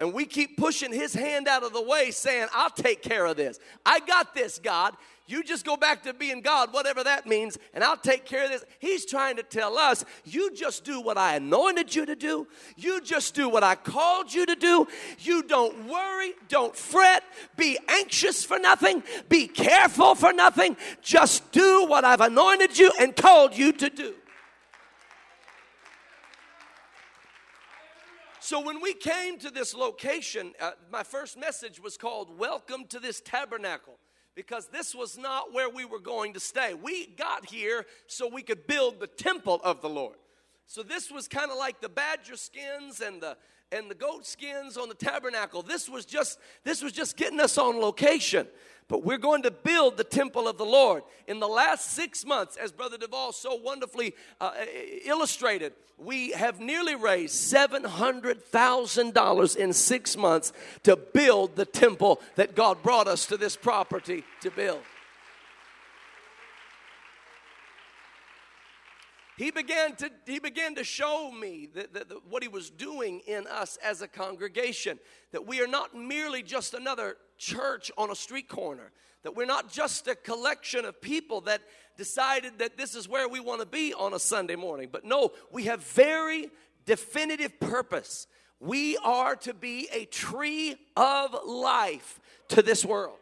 And 0.00 0.12
we 0.12 0.24
keep 0.24 0.56
pushing 0.56 0.92
His 0.92 1.14
hand 1.14 1.48
out 1.48 1.62
of 1.62 1.72
the 1.72 1.82
way, 1.82 2.10
saying, 2.10 2.48
I'll 2.52 2.70
take 2.70 3.02
care 3.02 3.26
of 3.26 3.36
this. 3.36 3.58
I 3.86 4.00
got 4.00 4.34
this, 4.34 4.58
God. 4.58 4.94
You 5.26 5.42
just 5.42 5.64
go 5.64 5.78
back 5.78 6.02
to 6.02 6.12
being 6.12 6.42
God, 6.42 6.74
whatever 6.74 7.02
that 7.02 7.26
means, 7.26 7.56
and 7.72 7.82
I'll 7.82 7.96
take 7.96 8.26
care 8.26 8.44
of 8.44 8.50
this. 8.50 8.62
He's 8.78 9.06
trying 9.06 9.36
to 9.36 9.42
tell 9.42 9.78
us, 9.78 10.04
you 10.24 10.54
just 10.54 10.84
do 10.84 11.00
what 11.00 11.16
I 11.16 11.36
anointed 11.36 11.94
you 11.94 12.04
to 12.04 12.14
do. 12.14 12.46
You 12.76 13.00
just 13.00 13.34
do 13.34 13.48
what 13.48 13.64
I 13.64 13.74
called 13.74 14.34
you 14.34 14.44
to 14.44 14.54
do. 14.54 14.86
You 15.20 15.42
don't 15.42 15.86
worry, 15.88 16.34
don't 16.50 16.76
fret, 16.76 17.24
be 17.56 17.78
anxious 17.88 18.44
for 18.44 18.58
nothing, 18.58 19.02
be 19.30 19.46
careful 19.46 20.14
for 20.14 20.34
nothing. 20.34 20.76
Just 21.00 21.50
do 21.52 21.86
what 21.86 22.04
I've 22.04 22.20
anointed 22.20 22.78
you 22.78 22.92
and 23.00 23.16
called 23.16 23.56
you 23.56 23.72
to 23.72 23.88
do. 23.88 24.14
So, 28.44 28.60
when 28.60 28.82
we 28.82 28.92
came 28.92 29.38
to 29.38 29.48
this 29.48 29.72
location, 29.72 30.52
uh, 30.60 30.72
my 30.92 31.02
first 31.02 31.38
message 31.38 31.80
was 31.80 31.96
called 31.96 32.38
Welcome 32.38 32.84
to 32.88 33.00
this 33.00 33.22
Tabernacle 33.22 33.94
because 34.34 34.66
this 34.66 34.94
was 34.94 35.16
not 35.16 35.54
where 35.54 35.70
we 35.70 35.86
were 35.86 35.98
going 35.98 36.34
to 36.34 36.40
stay. 36.40 36.74
We 36.74 37.06
got 37.06 37.46
here 37.46 37.86
so 38.06 38.28
we 38.28 38.42
could 38.42 38.66
build 38.66 39.00
the 39.00 39.06
temple 39.06 39.62
of 39.64 39.80
the 39.80 39.88
Lord. 39.88 40.16
So 40.66 40.82
this 40.82 41.10
was 41.10 41.26
kind 41.26 41.50
of 41.50 41.56
like 41.56 41.80
the 41.80 41.88
badger 41.88 42.36
skins 42.36 43.00
and 43.00 43.22
the 43.22 43.38
and 43.72 43.90
the 43.90 43.94
goat 43.94 44.26
skins 44.26 44.76
on 44.76 44.90
the 44.90 44.94
tabernacle. 44.94 45.62
This 45.62 45.88
was 45.88 46.04
just 46.04 46.38
this 46.64 46.82
was 46.82 46.92
just 46.92 47.16
getting 47.16 47.40
us 47.40 47.56
on 47.56 47.80
location. 47.80 48.46
But 48.88 49.04
we're 49.04 49.18
going 49.18 49.42
to 49.42 49.50
build 49.50 49.96
the 49.96 50.04
temple 50.04 50.46
of 50.46 50.58
the 50.58 50.66
Lord. 50.66 51.02
In 51.26 51.40
the 51.40 51.48
last 51.48 51.92
six 51.92 52.26
months, 52.26 52.56
as 52.56 52.70
Brother 52.70 52.98
Duvall 52.98 53.32
so 53.32 53.54
wonderfully 53.54 54.14
uh, 54.40 54.52
illustrated, 55.04 55.72
we 55.96 56.32
have 56.32 56.60
nearly 56.60 56.94
raised 56.94 57.50
$700,000 57.52 59.56
in 59.56 59.72
six 59.72 60.16
months 60.16 60.52
to 60.82 60.96
build 60.96 61.56
the 61.56 61.64
temple 61.64 62.20
that 62.34 62.54
God 62.54 62.82
brought 62.82 63.08
us 63.08 63.24
to 63.26 63.38
this 63.38 63.56
property 63.56 64.24
to 64.42 64.50
build. 64.50 64.82
He 69.36 69.50
began 69.50 69.96
to, 69.96 70.10
he 70.26 70.38
began 70.38 70.76
to 70.76 70.84
show 70.84 71.30
me 71.32 71.68
that, 71.74 71.92
that, 71.94 72.08
that, 72.08 72.26
what 72.28 72.42
he 72.42 72.48
was 72.48 72.70
doing 72.70 73.20
in 73.26 73.46
us 73.48 73.76
as 73.82 74.00
a 74.00 74.08
congregation. 74.08 74.98
That 75.32 75.46
we 75.46 75.60
are 75.60 75.66
not 75.66 75.94
merely 75.94 76.42
just 76.42 76.72
another 76.72 77.16
church 77.36 77.90
on 77.98 78.10
a 78.10 78.14
street 78.14 78.48
corner, 78.48 78.92
that 79.24 79.34
we're 79.34 79.46
not 79.46 79.72
just 79.72 80.06
a 80.06 80.14
collection 80.14 80.84
of 80.84 81.00
people 81.00 81.40
that 81.42 81.62
decided 81.96 82.58
that 82.58 82.76
this 82.76 82.94
is 82.94 83.08
where 83.08 83.28
we 83.28 83.40
want 83.40 83.60
to 83.60 83.66
be 83.66 83.92
on 83.92 84.14
a 84.14 84.18
Sunday 84.18 84.56
morning. 84.56 84.88
But 84.92 85.04
no, 85.04 85.32
we 85.50 85.64
have 85.64 85.84
very 85.84 86.50
definitive 86.86 87.58
purpose. 87.58 88.28
We 88.60 88.96
are 88.98 89.34
to 89.36 89.52
be 89.52 89.88
a 89.92 90.04
tree 90.04 90.76
of 90.96 91.36
life 91.44 92.20
to 92.48 92.62
this 92.62 92.84
world. 92.84 93.16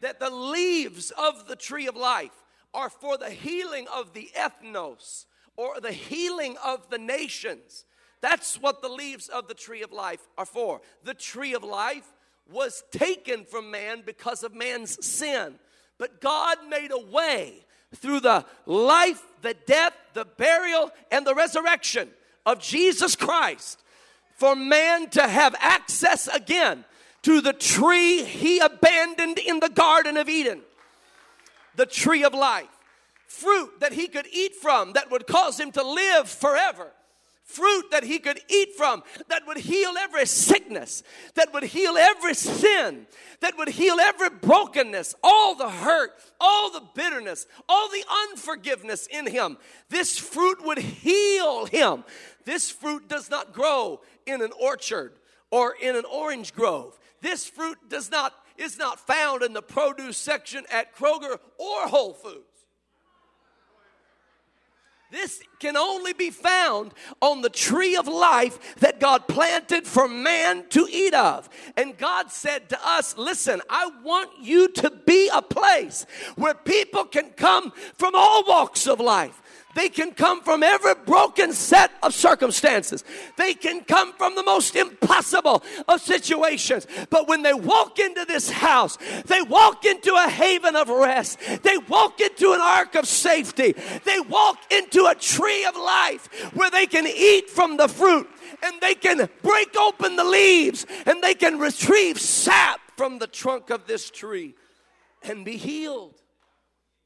That 0.00 0.20
the 0.20 0.30
leaves 0.30 1.12
of 1.18 1.46
the 1.48 1.56
tree 1.56 1.86
of 1.86 1.96
life 1.96 2.32
are 2.72 2.88
for 2.88 3.18
the 3.18 3.30
healing 3.30 3.86
of 3.92 4.14
the 4.14 4.30
ethnos 4.34 5.26
or 5.60 5.78
the 5.78 5.92
healing 5.92 6.56
of 6.64 6.88
the 6.88 6.96
nations. 6.96 7.84
That's 8.22 8.56
what 8.56 8.80
the 8.80 8.88
leaves 8.88 9.28
of 9.28 9.46
the 9.46 9.52
tree 9.52 9.82
of 9.82 9.92
life 9.92 10.26
are 10.38 10.46
for. 10.46 10.80
The 11.04 11.12
tree 11.12 11.52
of 11.52 11.62
life 11.62 12.10
was 12.50 12.82
taken 12.90 13.44
from 13.44 13.70
man 13.70 14.02
because 14.06 14.42
of 14.42 14.54
man's 14.54 15.04
sin. 15.04 15.56
But 15.98 16.22
God 16.22 16.56
made 16.70 16.92
a 16.92 16.98
way 16.98 17.66
through 17.94 18.20
the 18.20 18.46
life, 18.64 19.22
the 19.42 19.54
death, 19.66 19.92
the 20.14 20.24
burial, 20.24 20.90
and 21.10 21.26
the 21.26 21.34
resurrection 21.34 22.08
of 22.46 22.60
Jesus 22.60 23.14
Christ 23.14 23.82
for 24.36 24.56
man 24.56 25.10
to 25.10 25.28
have 25.28 25.54
access 25.58 26.26
again 26.26 26.86
to 27.20 27.42
the 27.42 27.52
tree 27.52 28.24
he 28.24 28.60
abandoned 28.60 29.38
in 29.38 29.60
the 29.60 29.68
Garden 29.68 30.16
of 30.16 30.26
Eden, 30.26 30.62
the 31.76 31.84
tree 31.84 32.24
of 32.24 32.32
life. 32.32 32.79
Fruit 33.30 33.78
that 33.78 33.92
he 33.92 34.08
could 34.08 34.26
eat 34.32 34.56
from 34.56 34.92
that 34.94 35.10
would 35.10 35.26
cause 35.26 35.58
him 35.58 35.70
to 35.72 35.82
live 35.84 36.28
forever 36.28 36.92
fruit 37.50 37.90
that 37.90 38.04
he 38.04 38.18
could 38.18 38.40
eat 38.48 38.76
from 38.76 39.02
that 39.28 39.46
would 39.46 39.56
heal 39.56 39.94
every 39.98 40.24
sickness, 40.24 41.02
that 41.34 41.52
would 41.52 41.64
heal 41.64 41.96
every 41.96 42.34
sin, 42.34 43.06
that 43.40 43.58
would 43.58 43.68
heal 43.68 43.98
every 44.00 44.30
brokenness, 44.30 45.14
all 45.22 45.54
the 45.54 45.68
hurt, 45.68 46.12
all 46.40 46.70
the 46.70 46.82
bitterness, 46.94 47.46
all 47.68 47.88
the 47.88 48.04
unforgiveness 48.30 49.06
in 49.08 49.26
him. 49.26 49.58
This 49.88 50.16
fruit 50.16 50.64
would 50.64 50.78
heal 50.78 51.66
him. 51.66 52.04
This 52.44 52.70
fruit 52.70 53.08
does 53.08 53.28
not 53.28 53.52
grow 53.52 54.00
in 54.26 54.42
an 54.42 54.52
orchard 54.60 55.12
or 55.50 55.74
in 55.80 55.96
an 55.96 56.04
orange 56.04 56.54
grove. 56.54 56.98
This 57.20 57.46
fruit 57.46 57.78
does 57.88 58.10
not 58.10 58.34
is 58.56 58.78
not 58.78 59.00
found 59.00 59.42
in 59.42 59.54
the 59.54 59.62
produce 59.62 60.18
section 60.18 60.64
at 60.70 60.94
Kroger 60.94 61.38
or 61.58 61.88
Whole 61.88 62.12
Foods. 62.12 62.49
This 65.10 65.42
can 65.58 65.76
only 65.76 66.12
be 66.12 66.30
found 66.30 66.94
on 67.20 67.42
the 67.42 67.50
tree 67.50 67.96
of 67.96 68.06
life 68.06 68.76
that 68.76 69.00
God 69.00 69.26
planted 69.26 69.86
for 69.86 70.06
man 70.06 70.68
to 70.70 70.86
eat 70.88 71.14
of. 71.14 71.48
And 71.76 71.98
God 71.98 72.30
said 72.30 72.68
to 72.68 72.78
us, 72.86 73.16
Listen, 73.18 73.60
I 73.68 73.90
want 74.04 74.30
you 74.40 74.68
to 74.68 74.90
be 74.90 75.28
a 75.32 75.42
place 75.42 76.06
where 76.36 76.54
people 76.54 77.04
can 77.04 77.30
come 77.30 77.72
from 77.98 78.14
all 78.14 78.44
walks 78.46 78.86
of 78.86 79.00
life. 79.00 79.42
They 79.74 79.88
can 79.88 80.12
come 80.12 80.42
from 80.42 80.62
every 80.62 80.94
broken 81.06 81.52
set 81.52 81.92
of 82.02 82.12
circumstances. 82.12 83.04
They 83.36 83.54
can 83.54 83.84
come 83.84 84.12
from 84.14 84.34
the 84.34 84.42
most 84.42 84.74
impossible 84.74 85.62
of 85.86 86.00
situations. 86.00 86.86
But 87.08 87.28
when 87.28 87.42
they 87.42 87.54
walk 87.54 87.98
into 87.98 88.24
this 88.24 88.50
house, 88.50 88.98
they 89.26 89.42
walk 89.42 89.84
into 89.84 90.12
a 90.14 90.28
haven 90.28 90.74
of 90.74 90.88
rest. 90.88 91.38
They 91.62 91.78
walk 91.88 92.20
into 92.20 92.52
an 92.52 92.60
ark 92.60 92.96
of 92.96 93.06
safety. 93.06 93.74
They 94.04 94.20
walk 94.20 94.58
into 94.72 95.06
a 95.06 95.14
tree 95.14 95.64
of 95.64 95.76
life 95.76 96.28
where 96.54 96.70
they 96.70 96.86
can 96.86 97.06
eat 97.06 97.48
from 97.48 97.76
the 97.76 97.88
fruit 97.88 98.28
and 98.62 98.74
they 98.80 98.94
can 98.94 99.28
break 99.42 99.76
open 99.76 100.16
the 100.16 100.24
leaves 100.24 100.84
and 101.06 101.22
they 101.22 101.34
can 101.34 101.58
retrieve 101.58 102.20
sap 102.20 102.80
from 102.96 103.18
the 103.18 103.26
trunk 103.26 103.70
of 103.70 103.86
this 103.86 104.10
tree 104.10 104.54
and 105.22 105.44
be 105.44 105.56
healed. 105.56 106.14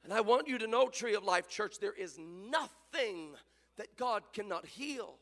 And 0.05 0.13
I 0.13 0.21
want 0.21 0.47
you 0.47 0.59
to 0.59 0.67
know, 0.67 0.89
Tree 0.89 1.15
of 1.15 1.25
Life 1.25 1.49
Church, 1.49 1.79
there 1.81 1.95
is 1.95 2.19
nothing 2.19 3.31
that 3.77 3.97
God 3.97 4.23
cannot 4.33 4.67
heal. 4.67 5.15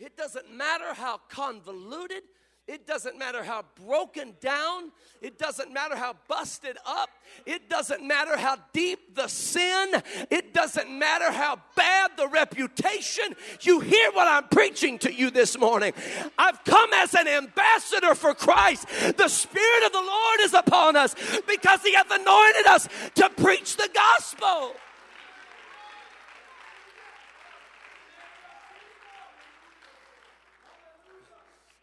It 0.00 0.16
doesn't 0.16 0.52
matter 0.52 0.92
how 0.94 1.20
convoluted, 1.28 2.22
it 2.70 2.86
doesn't 2.86 3.18
matter 3.18 3.42
how 3.42 3.64
broken 3.84 4.36
down. 4.40 4.92
It 5.20 5.40
doesn't 5.40 5.72
matter 5.72 5.96
how 5.96 6.14
busted 6.28 6.76
up. 6.86 7.08
It 7.44 7.68
doesn't 7.68 8.06
matter 8.06 8.36
how 8.36 8.58
deep 8.72 9.16
the 9.16 9.26
sin. 9.26 10.00
It 10.30 10.54
doesn't 10.54 10.88
matter 10.88 11.32
how 11.32 11.58
bad 11.74 12.12
the 12.16 12.28
reputation. 12.28 13.34
You 13.62 13.80
hear 13.80 14.12
what 14.12 14.28
I'm 14.28 14.46
preaching 14.46 15.00
to 15.00 15.12
you 15.12 15.32
this 15.32 15.58
morning. 15.58 15.94
I've 16.38 16.62
come 16.62 16.90
as 16.94 17.12
an 17.14 17.26
ambassador 17.26 18.14
for 18.14 18.34
Christ. 18.34 18.86
The 19.16 19.26
Spirit 19.26 19.86
of 19.86 19.92
the 19.92 19.98
Lord 19.98 20.40
is 20.42 20.54
upon 20.54 20.94
us 20.94 21.16
because 21.48 21.82
He 21.82 21.92
hath 21.94 22.08
anointed 22.12 22.66
us 22.66 22.88
to 23.16 23.30
preach 23.30 23.78
the 23.78 23.90
gospel. 23.92 24.76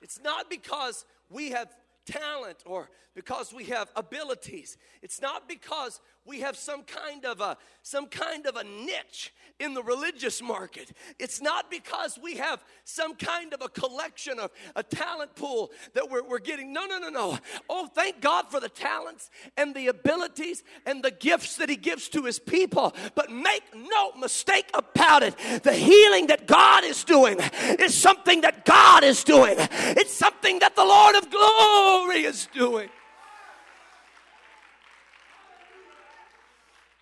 It's 0.08 0.22
not 0.22 0.50
because 0.50 1.04
we 1.30 1.50
have 1.50 1.68
talent 2.06 2.60
or 2.66 2.90
because 3.18 3.52
we 3.52 3.64
have 3.64 3.90
abilities. 3.96 4.78
It's 5.02 5.20
not 5.20 5.50
because 5.50 6.02
we 6.24 6.42
have 6.42 6.56
some 6.56 6.84
kind 6.84 7.26
of 7.26 7.42
a 7.42 7.58
some 7.82 8.06
kind 8.06 8.46
of 8.46 8.56
a 8.58 8.64
niche 8.64 9.34
in 9.60 9.74
the 9.74 9.82
religious 9.82 10.40
market. 10.40 10.92
It's 11.18 11.42
not 11.42 11.72
because 11.72 12.20
we 12.22 12.36
have 12.36 12.64
some 12.84 13.16
kind 13.16 13.56
of 13.56 13.62
a 13.64 13.70
collection 13.70 14.38
of 14.38 14.52
a 14.76 14.84
talent 14.84 15.36
pool 15.36 15.72
that 15.96 16.12
we're, 16.12 16.22
we're 16.22 16.38
getting. 16.38 16.72
No, 16.72 16.86
no, 16.86 17.00
no, 17.00 17.10
no. 17.10 17.40
Oh, 17.68 17.88
thank 17.88 18.22
God 18.22 18.52
for 18.52 18.60
the 18.60 18.70
talents 18.70 19.32
and 19.58 19.74
the 19.74 19.88
abilities 19.88 20.64
and 20.86 21.02
the 21.02 21.10
gifts 21.10 21.56
that 21.56 21.70
He 21.70 21.76
gives 21.76 22.10
to 22.10 22.22
His 22.22 22.38
people. 22.38 22.94
But 23.16 23.32
make 23.32 23.64
no 23.74 24.12
mistake 24.12 24.70
about 24.76 25.24
it. 25.24 25.36
The 25.64 25.74
healing 25.74 26.28
that 26.28 26.46
God 26.46 26.84
is 26.84 27.04
doing 27.04 27.40
is 27.80 27.98
something 27.98 28.42
that 28.42 28.64
God 28.64 29.04
is 29.04 29.24
doing. 29.24 29.56
It's 29.58 30.14
something 30.14 30.60
that 30.60 30.76
the 30.76 30.86
Lord 30.86 31.16
of 31.16 31.32
glory 31.32 32.26
is 32.26 32.48
doing. 32.54 32.90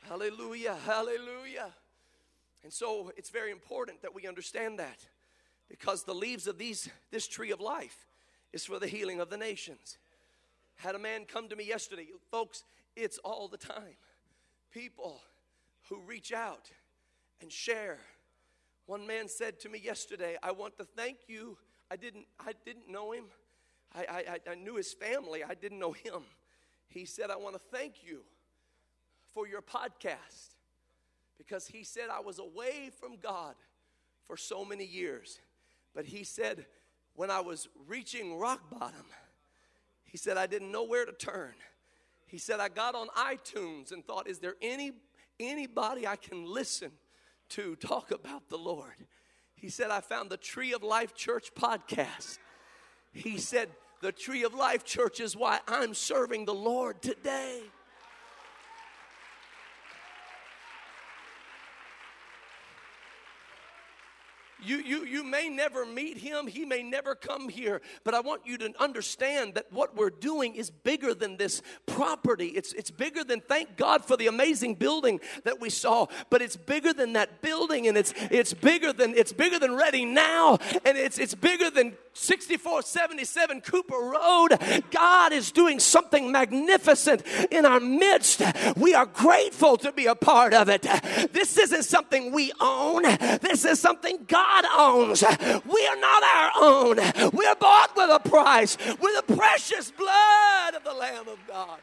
Hallelujah, 0.07 0.77
hallelujah. 0.85 1.73
And 2.63 2.71
so 2.71 3.11
it's 3.17 3.31
very 3.31 3.49
important 3.49 4.03
that 4.03 4.13
we 4.13 4.27
understand 4.27 4.77
that 4.77 4.99
because 5.67 6.03
the 6.03 6.13
leaves 6.13 6.45
of 6.45 6.59
these 6.59 6.87
this 7.09 7.27
tree 7.27 7.51
of 7.51 7.59
life 7.59 8.05
is 8.53 8.63
for 8.65 8.77
the 8.77 8.87
healing 8.87 9.19
of 9.19 9.31
the 9.31 9.37
nations. 9.37 9.97
Had 10.75 10.93
a 10.93 10.99
man 10.99 11.25
come 11.25 11.47
to 11.49 11.55
me 11.55 11.65
yesterday, 11.65 12.05
folks, 12.29 12.63
it's 12.95 13.17
all 13.19 13.47
the 13.47 13.57
time. 13.57 13.97
People 14.71 15.21
who 15.89 15.99
reach 16.01 16.31
out 16.31 16.69
and 17.41 17.51
share. 17.51 17.97
One 18.85 19.07
man 19.07 19.27
said 19.27 19.59
to 19.61 19.69
me 19.69 19.81
yesterday, 19.83 20.37
I 20.43 20.51
want 20.51 20.77
to 20.77 20.83
thank 20.83 21.17
you. 21.27 21.57
I 21.89 21.95
didn't 21.95 22.27
I 22.39 22.51
didn't 22.63 22.91
know 22.91 23.11
him. 23.11 23.25
I, 23.95 24.05
I, 24.47 24.51
I 24.51 24.55
knew 24.55 24.75
his 24.75 24.93
family. 24.93 25.43
I 25.43 25.55
didn't 25.55 25.79
know 25.79 25.93
him. 25.93 26.21
He 26.89 27.05
said, 27.05 27.31
I 27.31 27.37
want 27.37 27.55
to 27.55 27.61
thank 27.71 28.03
you 28.03 28.21
for 29.35 29.47
your 29.47 29.61
podcast 29.61 30.55
because 31.37 31.67
he 31.67 31.83
said 31.83 32.05
I 32.09 32.21
was 32.21 32.39
away 32.39 32.89
from 32.99 33.17
God 33.21 33.53
for 34.25 34.37
so 34.37 34.63
many 34.63 34.85
years. 34.85 35.41
But 35.93 36.05
he 36.05 36.23
said, 36.23 36.65
when 37.15 37.29
I 37.29 37.41
was 37.41 37.67
reaching 37.87 38.39
rock 38.39 38.61
bottom, 38.71 39.05
he 40.05 40.17
said, 40.17 40.37
I 40.37 40.47
didn't 40.47 40.71
know 40.71 40.85
where 40.85 41.05
to 41.05 41.11
turn. 41.11 41.53
He 42.27 42.37
said, 42.37 42.61
I 42.61 42.69
got 42.69 42.95
on 42.95 43.09
iTunes 43.09 43.91
and 43.91 44.03
thought, 44.05 44.27
is 44.27 44.39
there 44.39 44.55
any 44.61 44.93
anybody 45.37 46.07
I 46.07 46.15
can 46.15 46.45
listen 46.45 46.91
to 47.49 47.75
talk 47.75 48.11
about 48.11 48.47
the 48.47 48.57
Lord? 48.57 48.95
He 49.55 49.69
said, 49.69 49.91
I 49.91 49.99
found 49.99 50.29
the 50.29 50.37
Tree 50.37 50.73
of 50.73 50.81
Life 50.81 51.13
Church 51.13 51.51
podcast. 51.53 52.39
He 53.11 53.37
said, 53.37 53.69
the 54.01 54.13
Tree 54.13 54.43
of 54.43 54.53
Life 54.53 54.85
Church 54.85 55.19
is 55.19 55.35
why 55.35 55.59
I'm 55.67 55.93
serving 55.93 56.45
the 56.45 56.53
Lord 56.53 57.01
today. 57.01 57.61
You, 64.65 64.77
you, 64.77 65.05
you 65.05 65.23
may 65.23 65.49
never 65.49 65.85
meet 65.85 66.17
him, 66.17 66.47
he 66.47 66.65
may 66.65 66.83
never 66.83 67.15
come 67.15 67.49
here, 67.49 67.81
but 68.03 68.13
I 68.13 68.21
want 68.21 68.41
you 68.45 68.57
to 68.57 68.73
understand 68.79 69.55
that 69.55 69.71
what 69.71 69.95
we're 69.95 70.09
doing 70.09 70.55
is 70.55 70.69
bigger 70.69 71.13
than 71.13 71.37
this 71.37 71.61
property. 71.85 72.47
It's, 72.47 72.73
it's 72.73 72.91
bigger 72.91 73.23
than, 73.23 73.41
thank 73.41 73.77
God 73.77 74.03
for 74.03 74.17
the 74.17 74.27
amazing 74.27 74.75
building 74.75 75.19
that 75.43 75.59
we 75.59 75.69
saw, 75.69 76.07
but 76.29 76.41
it's 76.41 76.55
bigger 76.55 76.93
than 76.93 77.13
that 77.13 77.41
building 77.41 77.87
and 77.87 77.97
it's, 77.97 78.13
it's 78.31 78.53
bigger 78.53 78.91
than, 78.91 79.13
it's 79.15 79.33
bigger 79.33 79.59
than 79.59 79.75
Ready 79.75 80.05
Now 80.05 80.57
and 80.85 80.97
it's, 80.97 81.19
it's 81.19 81.35
bigger 81.35 81.69
than 81.69 81.95
6477 82.15 83.61
Cooper 83.61 83.97
Road. 83.97 84.57
God 84.89 85.33
is 85.33 85.51
doing 85.51 85.79
something 85.79 86.31
magnificent 86.31 87.23
in 87.51 87.65
our 87.65 87.79
midst. 87.79 88.41
We 88.77 88.93
are 88.93 89.05
grateful 89.05 89.77
to 89.77 89.91
be 89.91 90.05
a 90.05 90.15
part 90.15 90.53
of 90.53 90.69
it. 90.69 90.83
This 91.33 91.57
isn't 91.57 91.83
something 91.83 92.31
we 92.31 92.53
own, 92.59 93.03
this 93.03 93.65
is 93.65 93.79
something 93.79 94.23
God 94.27 94.54
God 94.61 94.65
owns. 94.77 95.23
We 95.65 95.87
are 95.87 95.95
not 95.95 96.23
our 96.23 96.51
own. 96.61 96.97
We 97.33 97.45
are 97.45 97.55
bought 97.55 97.91
with 97.95 98.09
a 98.09 98.29
price, 98.29 98.77
with 98.77 99.27
the 99.27 99.35
precious 99.35 99.91
blood 99.91 100.75
of 100.75 100.83
the 100.83 100.93
Lamb 100.93 101.27
of 101.27 101.39
God. 101.47 101.79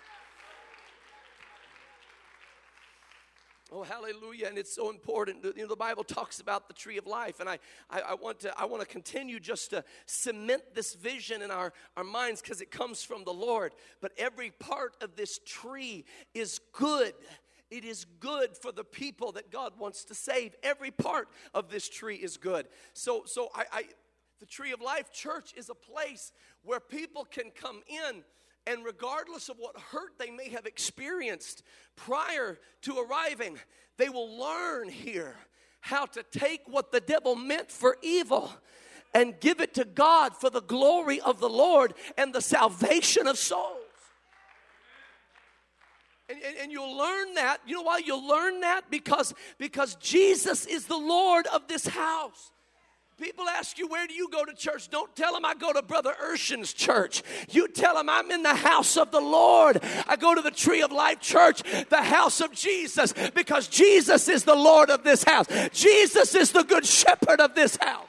Oh, 3.74 3.82
hallelujah. 3.82 4.48
And 4.48 4.58
it's 4.58 4.74
so 4.74 4.90
important. 4.90 5.42
You 5.44 5.62
know, 5.62 5.68
the 5.68 5.76
Bible 5.76 6.04
talks 6.04 6.40
about 6.40 6.68
the 6.68 6.74
tree 6.74 6.98
of 6.98 7.06
life. 7.06 7.40
And 7.40 7.48
I, 7.48 7.58
I, 7.88 8.00
I 8.00 8.14
want, 8.14 8.40
to, 8.40 8.52
I 8.58 8.66
want 8.66 8.82
to 8.82 8.86
continue 8.86 9.40
just 9.40 9.70
to 9.70 9.82
cement 10.04 10.62
this 10.74 10.92
vision 10.92 11.40
in 11.40 11.50
our, 11.50 11.72
our 11.96 12.04
minds 12.04 12.42
because 12.42 12.60
it 12.60 12.70
comes 12.70 13.02
from 13.02 13.24
the 13.24 13.32
Lord. 13.32 13.72
But 14.02 14.12
every 14.18 14.50
part 14.50 14.94
of 15.00 15.16
this 15.16 15.40
tree 15.46 16.04
is 16.34 16.60
good 16.72 17.14
It 17.72 17.86
is 17.86 18.04
good 18.20 18.54
for 18.54 18.70
the 18.70 18.84
people 18.84 19.32
that 19.32 19.50
God 19.50 19.72
wants 19.78 20.04
to 20.04 20.14
save. 20.14 20.54
Every 20.62 20.90
part 20.90 21.28
of 21.54 21.70
this 21.70 21.88
tree 21.88 22.16
is 22.16 22.36
good. 22.36 22.68
So, 22.92 23.22
so 23.24 23.48
I, 23.54 23.64
I 23.72 23.84
the 24.40 24.46
Tree 24.46 24.72
of 24.72 24.82
Life 24.82 25.10
Church 25.10 25.54
is 25.56 25.70
a 25.70 25.74
place 25.74 26.32
where 26.62 26.80
people 26.80 27.24
can 27.24 27.50
come 27.50 27.80
in 27.86 28.24
and 28.66 28.84
regardless 28.84 29.48
of 29.48 29.56
what 29.58 29.78
hurt 29.78 30.18
they 30.18 30.30
may 30.30 30.50
have 30.50 30.66
experienced 30.66 31.62
prior 31.96 32.58
to 32.82 32.98
arriving, 32.98 33.58
they 33.96 34.08
will 34.10 34.38
learn 34.38 34.88
here 34.88 35.34
how 35.80 36.06
to 36.06 36.22
take 36.24 36.60
what 36.66 36.92
the 36.92 37.00
devil 37.00 37.34
meant 37.34 37.70
for 37.70 37.96
evil 38.02 38.52
and 39.14 39.40
give 39.40 39.60
it 39.60 39.74
to 39.74 39.84
God 39.84 40.36
for 40.36 40.50
the 40.50 40.60
glory 40.60 41.20
of 41.20 41.40
the 41.40 41.48
Lord 41.48 41.94
and 42.18 42.34
the 42.34 42.40
salvation 42.42 43.26
of 43.26 43.38
souls. 43.38 43.81
And, 46.32 46.42
and, 46.42 46.56
and, 46.62 46.72
you'll 46.72 46.96
learn 46.96 47.34
that. 47.34 47.58
You 47.66 47.76
know 47.76 47.82
why 47.82 48.00
you'll 48.04 48.26
learn 48.26 48.60
that? 48.60 48.90
Because, 48.90 49.34
because 49.58 49.96
Jesus 49.96 50.64
is 50.64 50.86
the 50.86 50.96
Lord 50.96 51.46
of 51.48 51.68
this 51.68 51.86
house. 51.86 52.52
People 53.20 53.48
ask 53.48 53.78
you, 53.78 53.86
where 53.86 54.06
do 54.06 54.14
you 54.14 54.28
go 54.30 54.44
to 54.44 54.54
church? 54.54 54.88
Don't 54.88 55.14
tell 55.14 55.34
them 55.34 55.44
I 55.44 55.54
go 55.54 55.72
to 55.72 55.82
Brother 55.82 56.14
Urshan's 56.24 56.72
church. 56.72 57.22
You 57.50 57.68
tell 57.68 57.94
them 57.94 58.08
I'm 58.08 58.30
in 58.30 58.42
the 58.42 58.54
house 58.54 58.96
of 58.96 59.10
the 59.10 59.20
Lord. 59.20 59.80
I 60.08 60.16
go 60.16 60.34
to 60.34 60.40
the 60.40 60.50
Tree 60.50 60.80
of 60.80 60.90
Life 60.90 61.20
Church, 61.20 61.62
the 61.90 62.02
house 62.02 62.40
of 62.40 62.52
Jesus, 62.52 63.12
because 63.34 63.68
Jesus 63.68 64.28
is 64.28 64.44
the 64.44 64.54
Lord 64.54 64.90
of 64.90 65.04
this 65.04 65.22
house. 65.22 65.46
Jesus 65.72 66.34
is 66.34 66.52
the 66.52 66.64
good 66.64 66.86
shepherd 66.86 67.40
of 67.40 67.54
this 67.54 67.76
house. 67.76 68.08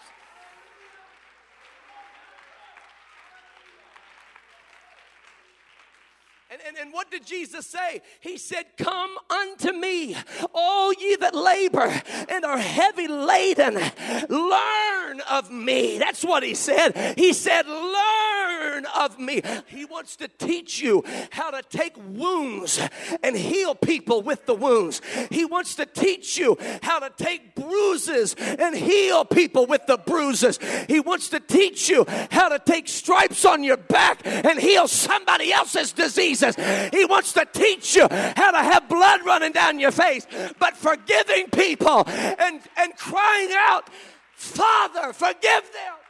And, 6.65 6.77
and, 6.77 6.93
what 6.93 7.12
did 7.12 7.25
Jesus 7.25 7.67
say? 7.67 8.01
He 8.20 8.38
said, 8.38 8.65
Come 8.77 9.12
unto 9.29 9.74
me, 9.74 10.15
all 10.53 10.93
ye 10.93 11.15
that 11.17 11.36
labor 11.36 12.01
and 12.29 12.46
are 12.46 12.58
heavy 12.58 13.08
laden, 13.08 13.75
learn 14.29 15.22
of 15.29 15.51
me. 15.51 15.98
That's 15.98 16.24
what 16.24 16.43
he 16.43 16.53
said. 16.53 17.15
He 17.17 17.34
said, 17.34 17.67
Learn 17.67 18.32
of 18.85 19.19
me. 19.19 19.41
He 19.67 19.85
wants 19.85 20.15
to 20.17 20.27
teach 20.27 20.81
you 20.81 21.03
how 21.31 21.51
to 21.51 21.61
take 21.69 21.95
wounds 21.97 22.79
and 23.21 23.35
heal 23.35 23.75
people 23.75 24.21
with 24.21 24.45
the 24.45 24.55
wounds. 24.55 25.01
He 25.29 25.45
wants 25.45 25.75
to 25.75 25.85
teach 25.85 26.37
you 26.37 26.57
how 26.81 26.99
to 26.99 27.11
take 27.15 27.55
bruises 27.55 28.35
and 28.35 28.75
heal 28.75 29.25
people 29.25 29.65
with 29.65 29.85
the 29.87 29.97
bruises. 29.97 30.59
He 30.87 30.99
wants 30.99 31.29
to 31.29 31.39
teach 31.39 31.89
you 31.89 32.05
how 32.31 32.49
to 32.49 32.59
take 32.59 32.87
stripes 32.87 33.45
on 33.45 33.63
your 33.63 33.77
back 33.77 34.21
and 34.25 34.59
heal 34.59 34.87
somebody 34.87 35.51
else's 35.51 35.91
diseases. 35.91 36.55
He 36.91 37.05
wants 37.05 37.33
to 37.33 37.47
teach 37.51 37.95
you 37.95 38.07
how 38.09 38.51
to 38.51 38.57
have 38.57 38.89
blood 38.89 39.25
running 39.25 39.51
down 39.51 39.79
your 39.79 39.91
face, 39.91 40.27
but 40.59 40.75
forgiving 40.75 41.49
people 41.49 42.03
and, 42.07 42.61
and 42.77 42.97
crying 42.97 43.49
out, 43.57 43.89
Father, 44.35 45.13
forgive 45.13 45.63
them. 45.71 46.02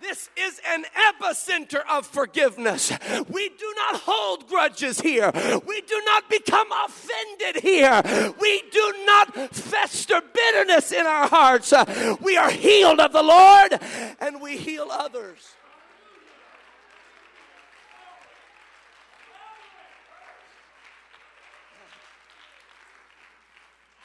This 0.00 0.30
is 0.36 0.60
an 0.68 0.84
epicenter 1.10 1.82
of 1.90 2.06
forgiveness. 2.06 2.92
We 3.28 3.48
do 3.48 3.74
not 3.76 4.00
hold 4.04 4.48
grudges 4.48 5.00
here. 5.00 5.30
We 5.34 5.80
do 5.82 6.02
not 6.04 6.30
become 6.30 6.68
offended 6.84 7.62
here. 7.62 8.02
We 8.40 8.62
do 8.70 8.94
not 9.04 9.54
fester 9.54 10.20
bitterness 10.32 10.92
in 10.92 11.06
our 11.06 11.28
hearts. 11.28 11.72
We 12.20 12.36
are 12.36 12.50
healed 12.50 13.00
of 13.00 13.12
the 13.12 13.22
Lord 13.22 13.80
and 14.20 14.40
we 14.40 14.56
heal 14.56 14.88
others. 14.90 15.54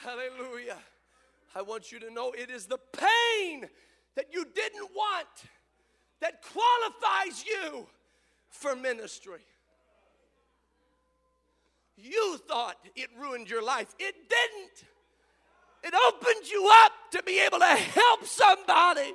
Hallelujah. 0.04 0.80
I 1.56 1.62
want 1.62 1.92
you 1.92 2.00
to 2.00 2.12
know 2.12 2.34
it 2.38 2.50
is 2.50 2.66
the 2.66 2.80
pain 2.92 3.70
that 4.16 4.26
you 4.34 4.44
didn't 4.44 4.90
want 4.94 5.28
that 6.24 6.42
qualifies 6.42 7.44
you 7.46 7.86
for 8.50 8.77
ministry. 8.77 9.42
You 11.98 12.38
thought 12.48 12.77
it 12.96 13.09
ruined 13.20 13.50
your 13.50 13.62
life, 13.62 13.94
it 14.00 14.16
didn't. 14.29 14.90
It 15.83 15.94
opened 15.94 16.50
you 16.50 16.72
up 16.86 16.94
to 17.12 17.24
be 17.24 17.42
able 17.42 17.59
to 17.59 17.66
help 17.66 18.24
somebody. 18.24 19.12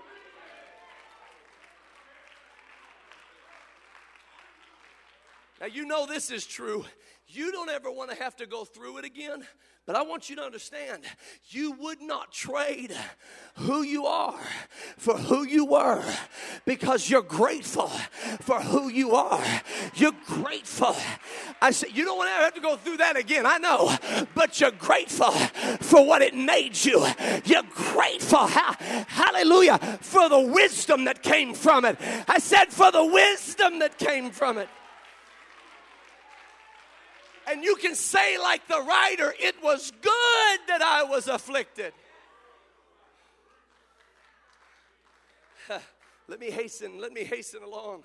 Now, 5.62 5.66
you 5.66 5.86
know 5.86 6.04
this 6.04 6.30
is 6.30 6.46
true. 6.46 6.84
You 7.26 7.52
don't 7.52 7.70
ever 7.70 7.90
want 7.90 8.10
to 8.10 8.22
have 8.22 8.36
to 8.36 8.46
go 8.46 8.66
through 8.66 8.98
it 8.98 9.06
again, 9.06 9.46
but 9.88 9.96
I 9.96 10.02
want 10.02 10.28
you 10.28 10.36
to 10.36 10.42
understand 10.42 11.04
you 11.48 11.72
would 11.72 12.02
not 12.02 12.30
trade 12.30 12.94
who 13.54 13.80
you 13.80 14.04
are 14.04 14.38
for 14.98 15.16
who 15.16 15.46
you 15.46 15.64
were 15.64 16.04
because 16.66 17.08
you're 17.08 17.22
grateful 17.22 17.88
for 18.42 18.60
who 18.60 18.90
you 18.90 19.12
are. 19.12 19.42
You're 19.94 20.12
grateful. 20.26 20.94
I 21.62 21.70
said, 21.70 21.96
you 21.96 22.04
don't 22.04 22.18
want 22.18 22.28
to 22.28 22.34
have 22.34 22.54
to 22.56 22.60
go 22.60 22.76
through 22.76 22.98
that 22.98 23.16
again, 23.16 23.46
I 23.46 23.56
know, 23.56 23.96
but 24.34 24.60
you're 24.60 24.72
grateful 24.72 25.30
for 25.80 26.06
what 26.06 26.20
it 26.20 26.34
made 26.34 26.84
you. 26.84 27.06
You're 27.46 27.62
grateful, 27.70 28.46
hallelujah, 28.46 29.78
for 30.02 30.28
the 30.28 30.40
wisdom 30.52 31.06
that 31.06 31.22
came 31.22 31.54
from 31.54 31.86
it. 31.86 31.96
I 32.28 32.40
said, 32.40 32.66
for 32.66 32.92
the 32.92 33.06
wisdom 33.06 33.78
that 33.78 33.96
came 33.96 34.32
from 34.32 34.58
it. 34.58 34.68
And 37.50 37.64
you 37.64 37.76
can 37.76 37.94
say, 37.94 38.36
like 38.38 38.68
the 38.68 38.82
writer, 38.82 39.32
it 39.38 39.62
was 39.62 39.90
good 39.90 40.60
that 40.68 40.82
I 40.82 41.04
was 41.04 41.28
afflicted. 41.28 41.92
let 46.28 46.40
me 46.40 46.50
hasten, 46.50 47.00
let 47.00 47.12
me 47.12 47.24
hasten 47.24 47.62
along 47.62 48.04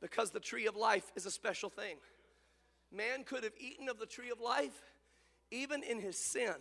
because 0.00 0.30
the 0.30 0.40
tree 0.40 0.66
of 0.66 0.76
life 0.76 1.10
is 1.16 1.26
a 1.26 1.30
special 1.30 1.68
thing. 1.68 1.96
Man 2.92 3.24
could 3.24 3.42
have 3.42 3.54
eaten 3.58 3.88
of 3.88 3.98
the 3.98 4.06
tree 4.06 4.30
of 4.30 4.40
life 4.40 4.82
even 5.50 5.82
in 5.82 6.00
his 6.00 6.16
sin 6.16 6.54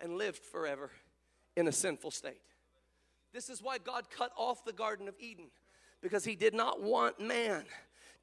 and 0.00 0.16
lived 0.16 0.42
forever 0.42 0.90
in 1.56 1.68
a 1.68 1.72
sinful 1.72 2.10
state. 2.10 2.42
This 3.32 3.48
is 3.48 3.62
why 3.62 3.78
God 3.78 4.10
cut 4.10 4.32
off 4.36 4.64
the 4.64 4.72
Garden 4.72 5.06
of 5.06 5.14
Eden 5.20 5.46
because 6.00 6.24
he 6.24 6.34
did 6.34 6.54
not 6.54 6.82
want 6.82 7.20
man 7.20 7.64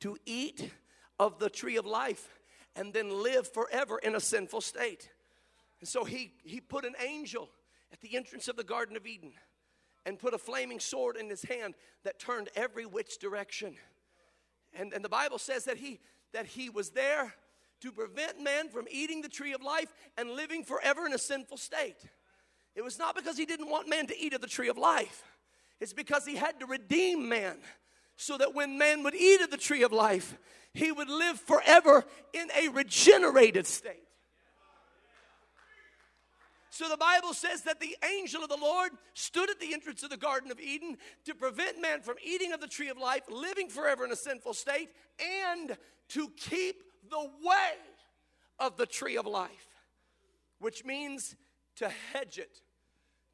to 0.01 0.17
eat 0.25 0.71
of 1.19 1.39
the 1.39 1.49
tree 1.49 1.77
of 1.77 1.85
life 1.85 2.27
and 2.75 2.93
then 2.93 3.09
live 3.23 3.47
forever 3.47 3.97
in 3.99 4.15
a 4.15 4.19
sinful 4.19 4.61
state. 4.61 5.09
And 5.79 5.87
so 5.87 6.03
he, 6.03 6.33
he 6.43 6.59
put 6.59 6.85
an 6.85 6.95
angel 7.05 7.49
at 7.91 8.01
the 8.01 8.15
entrance 8.15 8.47
of 8.47 8.55
the 8.55 8.63
Garden 8.63 8.97
of 8.97 9.05
Eden 9.05 9.33
and 10.05 10.19
put 10.19 10.33
a 10.33 10.37
flaming 10.37 10.79
sword 10.79 11.15
in 11.17 11.29
his 11.29 11.43
hand 11.43 11.75
that 12.03 12.19
turned 12.19 12.49
every 12.55 12.85
which 12.85 13.17
direction. 13.17 13.75
And, 14.73 14.93
and 14.93 15.03
the 15.03 15.09
Bible 15.09 15.39
says 15.39 15.65
that 15.65 15.77
he, 15.77 15.99
that 16.33 16.45
he 16.45 16.69
was 16.69 16.91
there 16.91 17.33
to 17.81 17.91
prevent 17.91 18.41
man 18.41 18.69
from 18.69 18.85
eating 18.89 19.21
the 19.21 19.29
tree 19.29 19.53
of 19.53 19.61
life 19.61 19.93
and 20.17 20.31
living 20.31 20.63
forever 20.63 21.05
in 21.05 21.13
a 21.13 21.17
sinful 21.17 21.57
state. 21.57 21.97
It 22.75 22.83
was 22.83 22.99
not 22.99 23.15
because 23.15 23.37
he 23.37 23.45
didn't 23.45 23.69
want 23.69 23.89
man 23.89 24.07
to 24.07 24.19
eat 24.19 24.33
of 24.33 24.41
the 24.41 24.47
tree 24.47 24.69
of 24.69 24.77
life, 24.77 25.23
it's 25.79 25.93
because 25.93 26.25
he 26.25 26.35
had 26.35 26.59
to 26.61 26.65
redeem 26.65 27.27
man 27.27 27.57
so 28.17 28.37
that 28.37 28.53
when 28.55 28.77
man 28.77 29.03
would 29.03 29.15
eat 29.15 29.41
of 29.41 29.51
the 29.51 29.57
tree 29.57 29.83
of 29.83 29.91
life, 29.91 30.37
he 30.73 30.91
would 30.91 31.09
live 31.09 31.39
forever 31.39 32.03
in 32.33 32.47
a 32.57 32.69
regenerated 32.69 33.65
state. 33.65 34.03
So 36.69 36.89
the 36.89 36.97
Bible 36.97 37.33
says 37.33 37.61
that 37.61 37.79
the 37.79 37.95
angel 38.17 38.43
of 38.43 38.49
the 38.49 38.57
Lord 38.57 38.91
stood 39.13 39.49
at 39.49 39.61
the 39.61 39.73
entrance 39.73 40.03
of 40.03 40.09
the 40.09 40.17
Garden 40.17 40.51
of 40.51 40.59
Eden 40.59 40.97
to 41.23 41.33
prevent 41.33 41.81
man 41.81 42.01
from 42.01 42.15
eating 42.21 42.51
of 42.51 42.59
the 42.59 42.67
tree 42.67 42.89
of 42.89 42.97
life, 42.97 43.21
living 43.29 43.69
forever 43.69 44.03
in 44.03 44.11
a 44.11 44.15
sinful 44.17 44.53
state, 44.53 44.89
and 45.47 45.77
to 46.09 46.29
keep 46.35 46.83
the 47.09 47.29
way 47.41 47.77
of 48.59 48.75
the 48.75 48.85
tree 48.85 49.15
of 49.15 49.25
life, 49.25 49.69
which 50.59 50.83
means 50.83 51.37
to 51.77 51.89
hedge 52.11 52.39
it, 52.39 52.59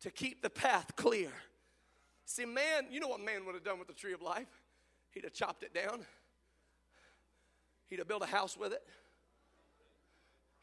to 0.02 0.12
keep 0.12 0.44
the 0.44 0.50
path 0.52 0.96
clear. 0.96 1.32
See, 2.26 2.46
man, 2.46 2.90
you 2.92 3.00
know 3.00 3.08
what 3.08 3.22
man 3.22 3.48
would 3.48 3.56
have 3.56 3.64
done 3.64 3.80
with 3.80 3.88
the 3.88 3.96
tree 3.96 4.14
of 4.14 4.22
life? 4.22 4.61
He'd 5.12 5.24
have 5.24 5.34
chopped 5.34 5.64
it 5.64 5.74
down 5.74 6.06
He'd 7.92 8.00
have 8.00 8.08
built 8.08 8.24
a 8.24 8.28
house 8.28 8.56
with 8.56 8.72
it. 8.72 8.82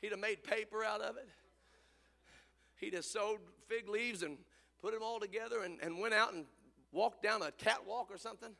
He'd 0.01 0.13
have 0.13 0.19
made 0.19 0.43
paper 0.43 0.83
out 0.83 1.03
of 1.03 1.19
it. 1.19 1.29
He'd 2.77 2.95
have 2.95 3.05
sewed 3.05 3.41
fig 3.69 3.87
leaves 3.87 4.23
and 4.23 4.39
put 4.81 4.95
them 4.95 5.03
all 5.03 5.21
together 5.21 5.63
and, 5.63 5.79
and 5.83 5.99
went 5.99 6.15
out 6.15 6.33
and 6.33 6.47
walked 6.91 7.23
down 7.23 7.43
a 7.43 7.53
catwalk 7.53 8.11
or 8.11 8.17
something. 8.17 8.53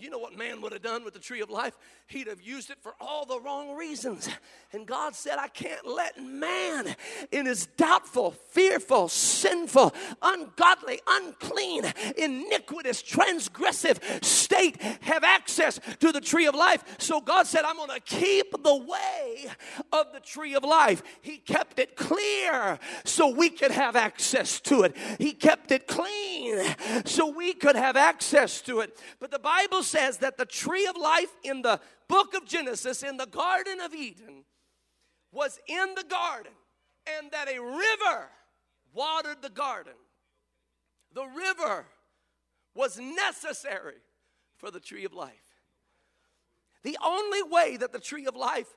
You 0.00 0.10
know 0.10 0.18
what 0.18 0.36
man 0.36 0.60
would 0.60 0.72
have 0.72 0.82
done 0.82 1.04
with 1.04 1.14
the 1.14 1.20
tree 1.20 1.40
of 1.40 1.50
life? 1.50 1.76
He'd 2.06 2.26
have 2.26 2.40
used 2.40 2.70
it 2.70 2.78
for 2.80 2.94
all 3.00 3.26
the 3.26 3.40
wrong 3.40 3.76
reasons. 3.76 4.28
And 4.72 4.86
God 4.86 5.14
said, 5.14 5.38
I 5.38 5.48
can't 5.48 5.86
let 5.86 6.22
man 6.22 6.94
in 7.32 7.46
his 7.46 7.66
doubtful, 7.66 8.32
fearful, 8.50 9.08
sinful, 9.08 9.94
ungodly, 10.22 11.00
unclean, 11.06 11.84
iniquitous, 12.16 13.02
transgressive 13.02 14.24
state 14.24 14.80
have 15.00 15.24
access 15.24 15.80
to 16.00 16.12
the 16.12 16.20
tree 16.20 16.46
of 16.46 16.54
life. 16.54 16.84
So 16.98 17.20
God 17.20 17.46
said, 17.46 17.64
I'm 17.64 17.76
going 17.76 17.90
to 17.90 18.00
keep 18.00 18.62
the 18.62 18.76
way 18.76 19.46
of 19.92 20.12
the 20.12 20.20
tree 20.20 20.54
of 20.54 20.64
life. 20.64 21.02
He 21.20 21.38
kept 21.38 21.78
it 21.78 21.96
clear 21.96 22.78
so 23.04 23.28
we 23.28 23.50
could 23.50 23.70
have 23.70 23.96
access 23.96 24.60
to 24.60 24.82
it. 24.82 24.96
He 25.18 25.32
kept 25.32 25.70
it 25.70 25.86
clean 25.86 26.62
so 27.04 27.28
we 27.28 27.54
could 27.54 27.76
have 27.76 27.96
access 27.96 28.60
to 28.62 28.80
it. 28.80 28.98
But 29.20 29.30
the 29.30 29.38
Bible 29.38 29.82
says 29.88 30.18
that 30.18 30.36
the 30.36 30.46
tree 30.46 30.86
of 30.86 30.96
life 30.96 31.34
in 31.42 31.62
the 31.62 31.80
book 32.08 32.34
of 32.34 32.46
Genesis, 32.46 33.02
in 33.02 33.16
the 33.16 33.26
Garden 33.26 33.80
of 33.80 33.94
Eden, 33.94 34.44
was 35.32 35.58
in 35.66 35.94
the 35.94 36.04
garden 36.04 36.52
and 37.18 37.30
that 37.30 37.48
a 37.48 37.60
river 37.60 38.28
watered 38.94 39.42
the 39.42 39.50
garden. 39.50 39.94
The 41.14 41.26
river 41.26 41.86
was 42.74 42.98
necessary 42.98 43.96
for 44.56 44.70
the 44.70 44.80
tree 44.80 45.04
of 45.04 45.12
life. 45.12 45.32
The 46.82 46.98
only 47.04 47.42
way 47.42 47.76
that 47.76 47.92
the 47.92 47.98
tree 47.98 48.26
of 48.26 48.36
life 48.36 48.68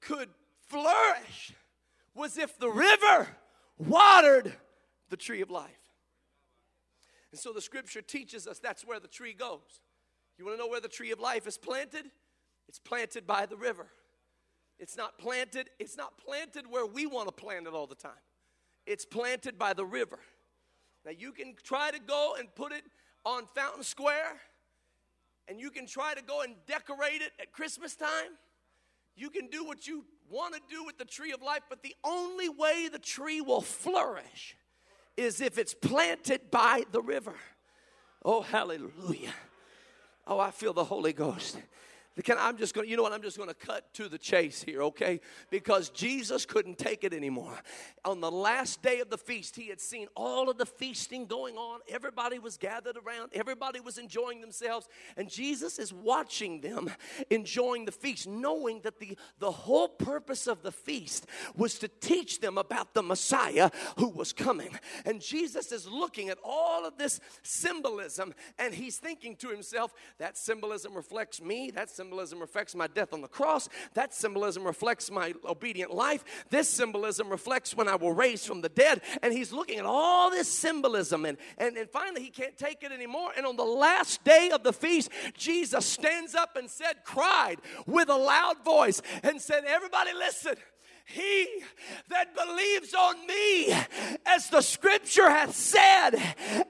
could 0.00 0.28
flourish 0.68 1.52
was 2.14 2.38
if 2.38 2.58
the 2.58 2.70
river 2.70 3.28
watered 3.78 4.52
the 5.08 5.16
tree 5.16 5.40
of 5.40 5.50
life. 5.50 5.70
And 7.32 7.40
so 7.40 7.52
the 7.52 7.60
scripture 7.60 8.02
teaches 8.02 8.46
us 8.46 8.58
that's 8.58 8.84
where 8.84 9.00
the 9.00 9.08
tree 9.08 9.34
goes. 9.34 9.80
You 10.40 10.46
want 10.46 10.56
to 10.56 10.64
know 10.64 10.70
where 10.70 10.80
the 10.80 10.88
tree 10.88 11.10
of 11.10 11.20
life 11.20 11.46
is 11.46 11.58
planted? 11.58 12.06
It's 12.66 12.78
planted 12.78 13.26
by 13.26 13.44
the 13.44 13.58
river. 13.58 13.88
It's 14.78 14.96
not 14.96 15.18
planted, 15.18 15.68
it's 15.78 15.98
not 15.98 16.16
planted 16.16 16.64
where 16.66 16.86
we 16.86 17.04
want 17.04 17.28
to 17.28 17.32
plant 17.32 17.66
it 17.66 17.74
all 17.74 17.86
the 17.86 17.94
time. 17.94 18.12
It's 18.86 19.04
planted 19.04 19.58
by 19.58 19.74
the 19.74 19.84
river. 19.84 20.18
Now 21.04 21.10
you 21.10 21.32
can 21.32 21.56
try 21.62 21.90
to 21.90 21.98
go 21.98 22.36
and 22.38 22.48
put 22.54 22.72
it 22.72 22.84
on 23.26 23.44
Fountain 23.54 23.82
Square, 23.82 24.40
and 25.46 25.60
you 25.60 25.70
can 25.70 25.86
try 25.86 26.14
to 26.14 26.22
go 26.22 26.40
and 26.40 26.54
decorate 26.66 27.20
it 27.20 27.32
at 27.38 27.52
Christmas 27.52 27.94
time. 27.94 28.30
You 29.16 29.28
can 29.28 29.48
do 29.48 29.66
what 29.66 29.86
you 29.86 30.06
want 30.30 30.54
to 30.54 30.60
do 30.70 30.86
with 30.86 30.96
the 30.96 31.04
tree 31.04 31.32
of 31.32 31.42
life, 31.42 31.64
but 31.68 31.82
the 31.82 31.94
only 32.02 32.48
way 32.48 32.88
the 32.90 32.98
tree 32.98 33.42
will 33.42 33.60
flourish 33.60 34.56
is 35.18 35.42
if 35.42 35.58
it's 35.58 35.74
planted 35.74 36.50
by 36.50 36.84
the 36.92 37.02
river. 37.02 37.34
Oh, 38.24 38.40
hallelujah. 38.40 39.34
Oh, 40.30 40.38
I 40.38 40.52
feel 40.52 40.72
the 40.72 40.84
Holy 40.84 41.12
Ghost. 41.12 41.58
Can, 42.24 42.36
I'm 42.38 42.58
just 42.58 42.74
going 42.74 42.86
to, 42.86 42.90
you 42.90 42.96
know 42.96 43.04
what? 43.04 43.12
I'm 43.12 43.22
just 43.22 43.36
going 43.36 43.48
to 43.48 43.54
cut 43.54 43.94
to 43.94 44.08
the 44.08 44.18
chase 44.18 44.62
here, 44.62 44.82
okay? 44.82 45.20
Because 45.48 45.90
Jesus 45.90 46.44
couldn't 46.44 46.76
take 46.76 47.04
it 47.04 47.14
anymore. 47.14 47.56
On 48.04 48.20
the 48.20 48.30
last 48.30 48.82
day 48.82 49.00
of 49.00 49.10
the 49.10 49.16
feast, 49.16 49.56
he 49.56 49.68
had 49.68 49.80
seen 49.80 50.08
all 50.16 50.50
of 50.50 50.58
the 50.58 50.66
feasting 50.66 51.26
going 51.26 51.56
on. 51.56 51.80
Everybody 51.88 52.38
was 52.38 52.56
gathered 52.56 52.96
around, 52.96 53.30
everybody 53.32 53.80
was 53.80 53.96
enjoying 53.96 54.40
themselves. 54.40 54.88
And 55.16 55.30
Jesus 55.30 55.78
is 55.78 55.94
watching 55.94 56.60
them 56.60 56.90
enjoying 57.30 57.84
the 57.84 57.92
feast, 57.92 58.26
knowing 58.26 58.80
that 58.82 58.98
the, 58.98 59.16
the 59.38 59.52
whole 59.52 59.88
purpose 59.88 60.46
of 60.46 60.62
the 60.62 60.72
feast 60.72 61.26
was 61.56 61.78
to 61.78 61.88
teach 61.88 62.40
them 62.40 62.58
about 62.58 62.92
the 62.92 63.02
Messiah 63.02 63.70
who 63.98 64.08
was 64.08 64.32
coming. 64.32 64.76
And 65.06 65.22
Jesus 65.22 65.72
is 65.72 65.86
looking 65.86 66.28
at 66.28 66.38
all 66.44 66.84
of 66.84 66.98
this 66.98 67.20
symbolism 67.42 68.34
and 68.58 68.74
he's 68.74 68.98
thinking 68.98 69.36
to 69.36 69.48
himself, 69.48 69.94
that 70.18 70.36
symbolism 70.36 70.94
reflects 70.94 71.40
me, 71.40 71.70
that 71.70 71.88
symbolism 71.88 72.09
reflects 72.10 72.74
my 72.74 72.86
death 72.86 73.12
on 73.12 73.20
the 73.20 73.28
cross. 73.28 73.68
That 73.94 74.14
symbolism 74.14 74.64
reflects 74.64 75.10
my 75.10 75.34
obedient 75.44 75.92
life. 75.92 76.24
This 76.50 76.68
symbolism 76.68 77.28
reflects 77.28 77.76
when 77.76 77.88
I 77.88 77.96
will 77.96 78.12
raise 78.12 78.44
from 78.44 78.60
the 78.60 78.68
dead. 78.68 79.02
And 79.22 79.32
he's 79.32 79.52
looking 79.52 79.78
at 79.78 79.86
all 79.86 80.30
this 80.30 80.48
symbolism. 80.48 81.24
And, 81.24 81.38
and, 81.58 81.76
and 81.76 81.88
finally, 81.90 82.22
he 82.22 82.30
can't 82.30 82.56
take 82.56 82.82
it 82.82 82.92
anymore. 82.92 83.30
And 83.36 83.46
on 83.46 83.56
the 83.56 83.64
last 83.64 84.24
day 84.24 84.50
of 84.52 84.62
the 84.62 84.72
feast, 84.72 85.10
Jesus 85.36 85.86
stands 85.86 86.34
up 86.34 86.56
and 86.56 86.68
said, 86.70 87.04
cried 87.04 87.56
with 87.86 88.08
a 88.08 88.16
loud 88.16 88.64
voice 88.64 89.02
and 89.22 89.40
said, 89.40 89.64
Everybody 89.66 90.12
listen. 90.14 90.54
He 91.06 91.48
that 92.08 92.36
believes 92.36 92.94
on 92.94 93.26
me, 93.26 93.74
as 94.26 94.48
the 94.48 94.60
scripture 94.60 95.28
hath 95.28 95.54
said, 95.54 96.14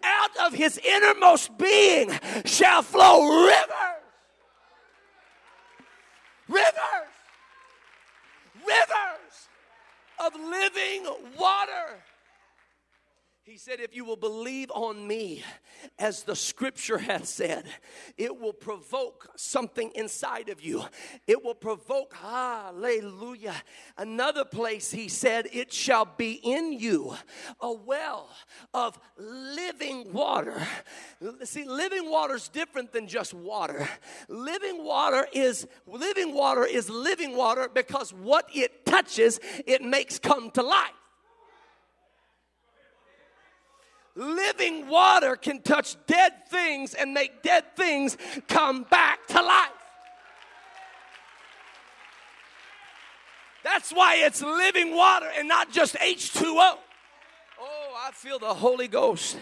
out 0.02 0.46
of 0.46 0.54
his 0.54 0.78
innermost 0.78 1.58
being 1.58 2.10
shall 2.46 2.82
flow 2.82 3.44
rivers 3.44 3.99
rivers, 6.50 7.14
rivers 8.66 9.48
of 10.18 10.34
living 10.34 11.04
water. 11.38 12.02
He 13.44 13.56
said, 13.56 13.80
If 13.80 13.96
you 13.96 14.04
will 14.04 14.16
believe 14.16 14.70
on 14.70 15.06
me, 15.06 15.42
as 15.98 16.24
the 16.24 16.36
scripture 16.36 16.98
hath 16.98 17.24
said, 17.24 17.64
it 18.18 18.38
will 18.38 18.52
provoke 18.52 19.30
something 19.34 19.90
inside 19.94 20.50
of 20.50 20.60
you. 20.60 20.84
It 21.26 21.42
will 21.42 21.54
provoke, 21.54 22.14
hallelujah. 22.14 23.54
Another 23.96 24.44
place, 24.44 24.90
he 24.90 25.08
said, 25.08 25.48
It 25.52 25.72
shall 25.72 26.04
be 26.04 26.32
in 26.32 26.74
you 26.74 27.16
a 27.60 27.72
well 27.72 28.28
of 28.74 28.98
living 29.16 30.12
water. 30.12 30.60
See, 31.44 31.64
living 31.64 32.10
water 32.10 32.34
is 32.34 32.48
different 32.48 32.92
than 32.92 33.08
just 33.08 33.32
water. 33.32 33.88
Living 34.28 34.84
water 34.84 35.26
is 35.32 35.66
living 35.86 36.34
water 36.34 36.66
is 36.66 36.90
living 36.90 37.34
water 37.34 37.70
because 37.72 38.12
what 38.12 38.48
it 38.54 38.84
touches, 38.84 39.40
it 39.66 39.80
makes 39.82 40.18
come 40.18 40.50
to 40.50 40.62
life. 40.62 40.90
Living 44.14 44.88
water 44.88 45.36
can 45.36 45.62
touch 45.62 45.96
dead 46.06 46.32
things 46.48 46.94
and 46.94 47.14
make 47.14 47.42
dead 47.42 47.64
things 47.76 48.16
come 48.48 48.84
back 48.84 49.26
to 49.28 49.42
life. 49.42 49.68
That's 53.62 53.92
why 53.92 54.16
it's 54.16 54.42
living 54.42 54.94
water 54.94 55.30
and 55.36 55.46
not 55.46 55.70
just 55.70 55.94
H2O. 55.96 56.76
Oh, 57.60 58.02
I 58.06 58.10
feel 58.12 58.38
the 58.38 58.54
Holy 58.54 58.88
Ghost. 58.88 59.36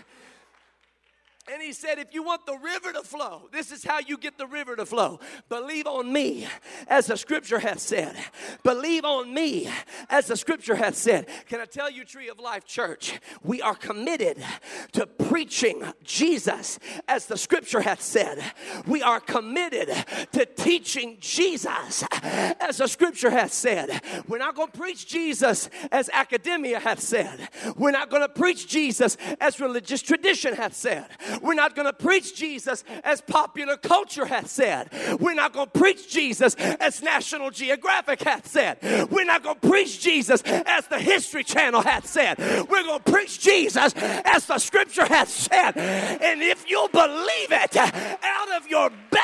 And 1.51 1.63
he 1.63 1.73
said, 1.73 1.99
if 1.99 2.13
you 2.13 2.23
want 2.23 2.45
the 2.45 2.57
river 2.57 2.93
to 2.93 3.03
flow, 3.03 3.49
this 3.53 3.73
is 3.73 3.83
how 3.83 4.01
you 4.01 4.19
get 4.19 4.37
the 4.37 4.47
river 4.47 4.77
to 4.77 4.85
flow. 4.85 5.19
Believe 5.49 5.87
on 5.87 6.13
me, 6.13 6.47
as 6.89 7.07
the 7.07 7.17
scripture 7.17 7.59
hath 7.59 7.79
said. 7.79 8.17
Believe 8.63 9.05
on 9.05 9.33
me, 9.33 9.71
as 10.11 10.27
the 10.27 10.37
scripture 10.37 10.75
hath 10.75 10.95
said. 10.95 11.27
Can 11.49 11.61
I 11.61 11.65
tell 11.65 11.91
you, 11.91 12.05
Tree 12.05 12.29
of 12.29 12.39
Life 12.39 12.67
Church, 12.67 13.19
we 13.43 13.63
are 13.63 13.75
committed 13.75 14.45
to 14.93 15.07
preaching 15.07 15.83
Jesus, 16.05 16.79
as 17.07 17.27
the 17.27 17.39
scripture 17.39 17.81
hath 17.81 18.03
said. 18.03 18.43
We 18.87 19.03
are 19.03 19.21
committed 19.21 19.89
to 20.33 20.45
teaching 20.45 21.17
Jesus, 21.21 22.05
as 22.23 22.77
the 22.77 22.89
scripture 22.89 23.31
hath 23.31 23.53
said. 23.53 24.03
We're 24.29 24.39
not 24.39 24.55
going 24.55 24.71
to 24.71 24.79
preach 24.79 25.07
Jesus 25.07 25.71
as 25.91 26.11
academia 26.13 26.79
hath 26.79 27.01
said. 27.01 27.49
We're 27.77 27.91
not 27.91 28.11
going 28.11 28.23
to 28.23 28.29
preach 28.29 28.69
Jesus 28.69 29.17
as 29.41 29.61
religious 29.61 30.03
tradition 30.03 30.55
hath 30.55 30.75
said. 30.75 31.07
We're 31.43 31.55
not 31.55 31.75
going 31.75 31.87
to 31.87 31.93
preach 31.93 32.35
Jesus 32.35 32.85
as 33.05 33.21
popular 33.21 33.77
culture 33.77 34.27
hath 34.27 34.49
said. 34.49 34.91
We're 35.21 35.35
not 35.35 35.53
going 35.53 35.71
to 35.71 35.79
preach 35.79 36.11
Jesus 36.11 36.55
as 36.55 37.03
National 37.03 37.51
Geographic 37.51 38.23
hath 38.23 38.47
said. 38.47 38.79
We're 39.11 39.25
not 39.25 39.43
going 39.43 39.59
to 39.61 39.69
preach 39.69 40.01
Jesus 40.01 40.43
as 40.45 40.87
the 40.87 40.99
History 40.99 41.45
Channel 41.45 41.83
hath 41.83 42.07
said. 42.07 42.39
We're 42.39 42.83
going 42.83 43.03
to 43.03 43.13
preach 43.13 43.41
Jesus 43.41 43.93
as 43.97 44.47
the 44.47 44.59
Scripture 44.59 45.07
hath 45.07 45.29
said. 45.29 45.77
And 45.77 46.43
if 46.43 46.69
you'll 46.69 46.89
believe 46.89 47.53
it 47.53 47.77
out 47.77 48.57
of 48.57 48.67
your 48.69 48.91
belly, 49.11 49.23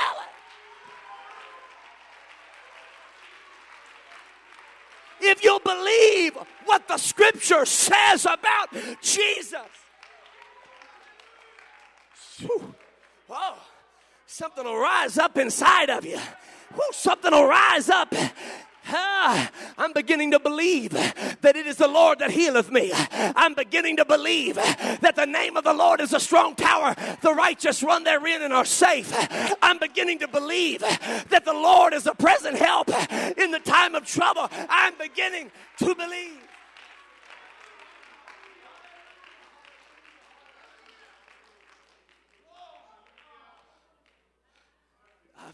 if 5.20 5.42
you'll 5.42 5.60
believe 5.60 6.36
what 6.66 6.86
the 6.88 6.98
scripture 6.98 7.64
says 7.64 8.24
about 8.26 8.70
Jesus. 9.00 9.83
Whew. 12.40 12.74
Oh, 13.30 13.58
something 14.26 14.64
will 14.64 14.78
rise 14.78 15.18
up 15.18 15.38
inside 15.38 15.90
of 15.90 16.04
you. 16.04 16.18
Whew, 16.74 16.90
something 16.92 17.30
will 17.32 17.46
rise 17.46 17.88
up. 17.88 18.14
Ah, 18.86 19.50
I'm 19.78 19.94
beginning 19.94 20.32
to 20.32 20.38
believe 20.38 20.90
that 20.90 21.56
it 21.56 21.66
is 21.66 21.76
the 21.76 21.88
Lord 21.88 22.18
that 22.18 22.30
healeth 22.30 22.70
me. 22.70 22.92
I'm 22.92 23.54
beginning 23.54 23.96
to 23.96 24.04
believe 24.04 24.56
that 24.56 25.14
the 25.16 25.24
name 25.24 25.56
of 25.56 25.64
the 25.64 25.72
Lord 25.72 26.00
is 26.00 26.12
a 26.12 26.20
strong 26.20 26.54
tower. 26.54 26.94
The 27.22 27.32
righteous 27.32 27.82
run 27.82 28.04
therein 28.04 28.42
and 28.42 28.52
are 28.52 28.66
safe. 28.66 29.10
I'm 29.62 29.78
beginning 29.78 30.18
to 30.18 30.28
believe 30.28 30.80
that 30.80 31.44
the 31.46 31.54
Lord 31.54 31.94
is 31.94 32.06
a 32.06 32.14
present 32.14 32.58
help 32.58 32.90
in 33.38 33.52
the 33.52 33.60
time 33.60 33.94
of 33.94 34.04
trouble. 34.04 34.48
I'm 34.52 34.94
beginning 34.98 35.50
to 35.78 35.94
believe. 35.94 36.40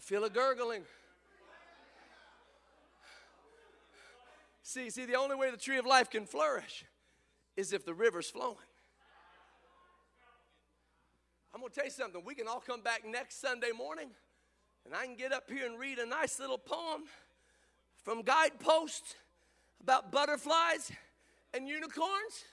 Feel 0.01 0.23
a 0.23 0.29
gurgling. 0.29 0.83
See, 4.63 4.89
see, 4.89 5.05
the 5.05 5.15
only 5.15 5.35
way 5.35 5.51
the 5.51 5.57
tree 5.57 5.77
of 5.77 5.85
life 5.85 6.09
can 6.09 6.25
flourish 6.25 6.85
is 7.55 7.73
if 7.73 7.85
the 7.85 7.93
river's 7.93 8.29
flowing. 8.29 8.57
I'm 11.53 11.59
going 11.59 11.71
to 11.71 11.75
tell 11.75 11.85
you 11.85 11.91
something. 11.91 12.21
We 12.25 12.35
can 12.35 12.47
all 12.47 12.63
come 12.65 12.81
back 12.81 13.05
next 13.05 13.41
Sunday 13.41 13.71
morning, 13.75 14.09
and 14.85 14.95
I 14.95 15.05
can 15.05 15.15
get 15.15 15.33
up 15.33 15.49
here 15.49 15.65
and 15.65 15.77
read 15.77 15.99
a 15.99 16.05
nice 16.05 16.39
little 16.39 16.57
poem 16.57 17.03
from 18.03 18.21
guideposts 18.21 19.15
about 19.81 20.11
butterflies 20.11 20.91
and 21.53 21.67
unicorns, 21.67 22.45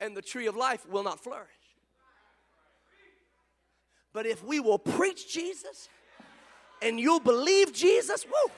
and 0.00 0.16
the 0.16 0.22
tree 0.22 0.46
of 0.46 0.56
life 0.56 0.88
will 0.88 1.02
not 1.02 1.22
flourish. 1.22 1.61
But 4.12 4.26
if 4.26 4.44
we 4.44 4.60
will 4.60 4.78
preach 4.78 5.32
Jesus 5.32 5.88
and 6.82 7.00
you'll 7.00 7.20
believe 7.20 7.72
Jesus, 7.72 8.26
woo. 8.26 8.52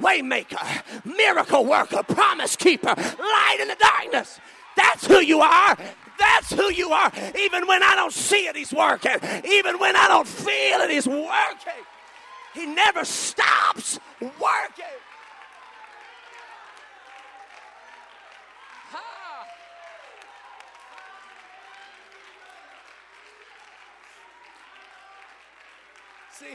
Waymaker, 0.00 1.06
miracle 1.06 1.64
worker, 1.64 2.02
promise 2.02 2.56
keeper, 2.56 2.94
light 2.96 3.58
in 3.60 3.68
the 3.68 3.76
darkness. 3.76 4.40
That's 4.76 5.06
who 5.06 5.20
you 5.20 5.40
are. 5.40 5.76
That's 6.18 6.52
who 6.52 6.70
you 6.72 6.90
are. 6.90 7.10
Even 7.38 7.66
when 7.66 7.82
I 7.82 7.94
don't 7.94 8.12
see 8.12 8.46
it, 8.46 8.56
He's 8.56 8.72
working. 8.72 9.16
Even 9.44 9.78
when 9.78 9.96
I 9.96 10.08
don't 10.08 10.28
feel 10.28 10.80
it, 10.80 10.90
He's 10.90 11.06
working. 11.06 11.82
He 12.54 12.66
never 12.66 13.04
stops 13.04 13.98
working. 14.20 14.84
See? 26.38 26.46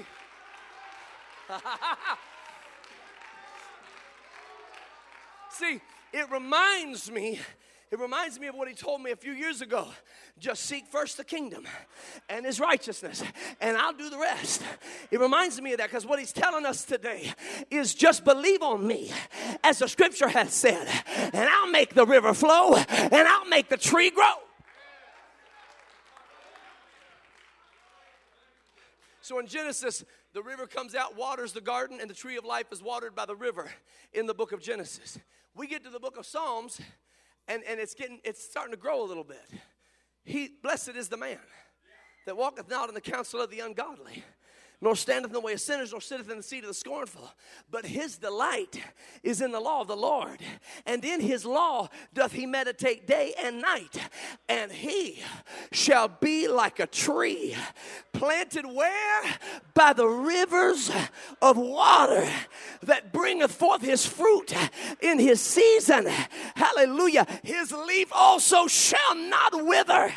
See, 5.50 5.82
it 6.13 6.32
reminds 6.32 7.12
me 7.12 7.39
it 7.91 8.00
reminds 8.00 8.39
me 8.39 8.48
of 8.48 8.56
what 8.56 8.70
he 8.70 8.74
told 8.74 9.02
me 9.02 9.12
a 9.12 9.17
few 9.17 9.34
years 9.34 9.60
ago. 9.60 9.86
Just 10.39 10.63
seek 10.63 10.88
first 10.88 11.17
the 11.17 11.26
kingdom 11.26 11.67
and 12.30 12.46
his 12.46 12.58
righteousness, 12.58 13.22
and 13.60 13.76
I'll 13.76 13.91
do 13.91 14.10
the 14.10 14.17
rest. 14.17 14.63
It 15.12 15.20
reminds 15.20 15.62
me 15.62 15.74
of 15.74 15.80
that 15.80 15.89
because 15.89 16.06
what 16.06 16.17
he's 16.17 16.32
telling 16.32 16.65
us 16.65 16.86
today 16.86 17.34
is 17.70 17.94
just 17.94 18.24
believe 18.24 18.63
on 18.63 18.88
me, 18.88 19.12
as 19.62 19.80
the 19.80 19.89
scripture 19.89 20.30
has 20.30 20.54
said, 20.54 20.88
and 21.34 21.50
I'll 21.50 21.70
make 21.70 21.94
the 21.94 22.06
river 22.06 22.34
flow 22.34 22.76
and 22.76 23.13
I'll 23.13 23.50
make 23.50 23.67
the 23.67 23.76
tree 23.76 24.10
grow. 24.10 24.36
So 29.21 29.38
in 29.39 29.45
Genesis, 29.45 30.03
the 30.34 30.41
river 30.41 30.65
comes 30.65 30.95
out, 30.95 31.15
waters 31.15 31.53
the 31.53 31.62
garden, 31.62 31.99
and 32.01 32.10
the 32.10 32.13
tree 32.15 32.38
of 32.38 32.45
life 32.45 32.65
is 32.71 32.81
watered 32.81 33.15
by 33.15 33.25
the 33.25 33.36
river 33.36 33.69
in 34.13 34.25
the 34.25 34.34
book 34.34 34.51
of 34.51 34.62
Genesis. 34.62 35.19
We 35.55 35.67
get 35.67 35.84
to 35.84 35.89
the 35.89 35.99
book 35.99 36.17
of 36.17 36.25
Psalms, 36.25 36.81
and, 37.47 37.63
and 37.67 37.79
it's 37.79 37.93
getting 37.93 38.19
it's 38.23 38.43
starting 38.43 38.71
to 38.71 38.77
grow 38.77 39.03
a 39.03 39.05
little 39.05 39.23
bit. 39.23 39.45
He 40.23 40.49
blessed 40.62 40.95
is 40.95 41.07
the 41.07 41.17
man 41.17 41.39
that 42.25 42.36
walketh 42.36 42.69
not 42.69 42.89
in 42.89 42.95
the 42.95 43.01
counsel 43.01 43.41
of 43.41 43.49
the 43.49 43.60
ungodly, 43.60 44.23
nor 44.82 44.96
standeth 44.96 45.30
in 45.30 45.34
the 45.34 45.39
way 45.39 45.54
of 45.54 45.62
sinners, 45.62 45.91
nor 45.91 46.02
sitteth 46.02 46.30
in 46.30 46.38
the 46.38 46.44
seat 46.44 46.63
of 46.63 46.70
the 46.70 46.74
scornful. 46.74 47.30
But 47.70 47.86
his 47.86 48.17
delight 48.17 48.82
is 49.24 49.41
in 49.41 49.52
the 49.52 49.60
law 49.60 49.82
of 49.82 49.88
the 49.88 49.96
Lord, 49.96 50.39
and 50.86 51.06
in 51.06 51.22
his 51.22 51.46
law 51.46 51.88
doth 52.13 52.32
he 52.32 52.46
meditate 52.46 53.08
day 53.08 53.34
and 53.41 53.62
night. 53.62 53.98
And 54.50 54.72
he 54.72 55.22
shall 55.72 56.08
be 56.08 56.48
like 56.48 56.80
a 56.80 56.88
tree 56.88 57.56
planted 58.13 58.65
where? 58.65 59.24
By 59.74 59.94
the 59.94 60.08
rivers 60.08 60.91
of 61.41 61.58
water 61.58 62.28
that 62.84 63.12
bringeth 63.12 63.52
forth 63.52 63.82
his 63.82 64.06
fruit 64.06 64.54
in 65.02 65.17
his 65.20 65.41
season. 65.41 66.08
Hallelujah. 66.56 67.26
His 67.44 67.72
leaf 67.72 68.12
also 68.13 68.67
shall 68.67 69.15
not 69.15 69.65
wither. 69.65 70.13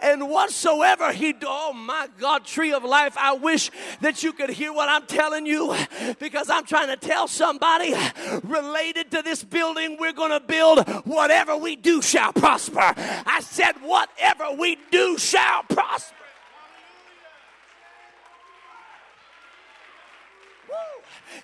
And 0.00 0.28
whatsoever 0.28 1.12
he 1.12 1.32
do, 1.32 1.46
oh 1.48 1.72
my 1.72 2.08
God, 2.18 2.44
tree 2.44 2.72
of 2.72 2.84
life, 2.84 3.16
I 3.18 3.32
wish 3.32 3.70
that 4.00 4.05
you 4.22 4.32
could 4.32 4.50
hear 4.50 4.72
what 4.72 4.88
I'm 4.88 5.06
telling 5.06 5.46
you 5.46 5.74
because 6.18 6.48
I'm 6.50 6.64
trying 6.64 6.88
to 6.88 6.96
tell 6.96 7.28
somebody 7.28 7.94
related 8.42 9.10
to 9.12 9.22
this 9.22 9.42
building 9.42 9.96
we're 9.98 10.12
going 10.12 10.30
to 10.30 10.40
build 10.40 10.86
whatever 11.04 11.56
we 11.56 11.76
do 11.76 12.00
shall 12.02 12.32
prosper. 12.32 12.80
I 12.80 13.40
said, 13.42 13.72
whatever 13.82 14.52
we 14.58 14.78
do 14.90 15.18
shall 15.18 15.62
prosper. 15.64 16.14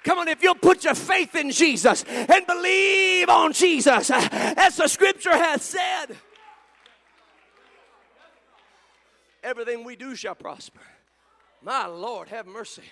Come 0.05 0.19
on, 0.19 0.29
if 0.29 0.43
you'll 0.43 0.55
put 0.55 0.85
your 0.85 0.95
faith 0.95 1.35
in 1.35 1.51
Jesus 1.51 2.05
and 2.05 2.47
believe 2.47 3.29
on 3.29 3.53
Jesus, 3.53 4.11
as 4.11 4.77
the 4.77 4.89
scripture 4.89 5.37
has 5.37 5.63
said, 5.63 6.17
everything 9.43 9.85
we 9.85 9.97
do 9.97 10.15
shall 10.15 10.35
prosper. 10.35 10.81
My 11.63 11.87
Lord, 11.87 12.29
have 12.29 12.47
mercy. 12.47 12.83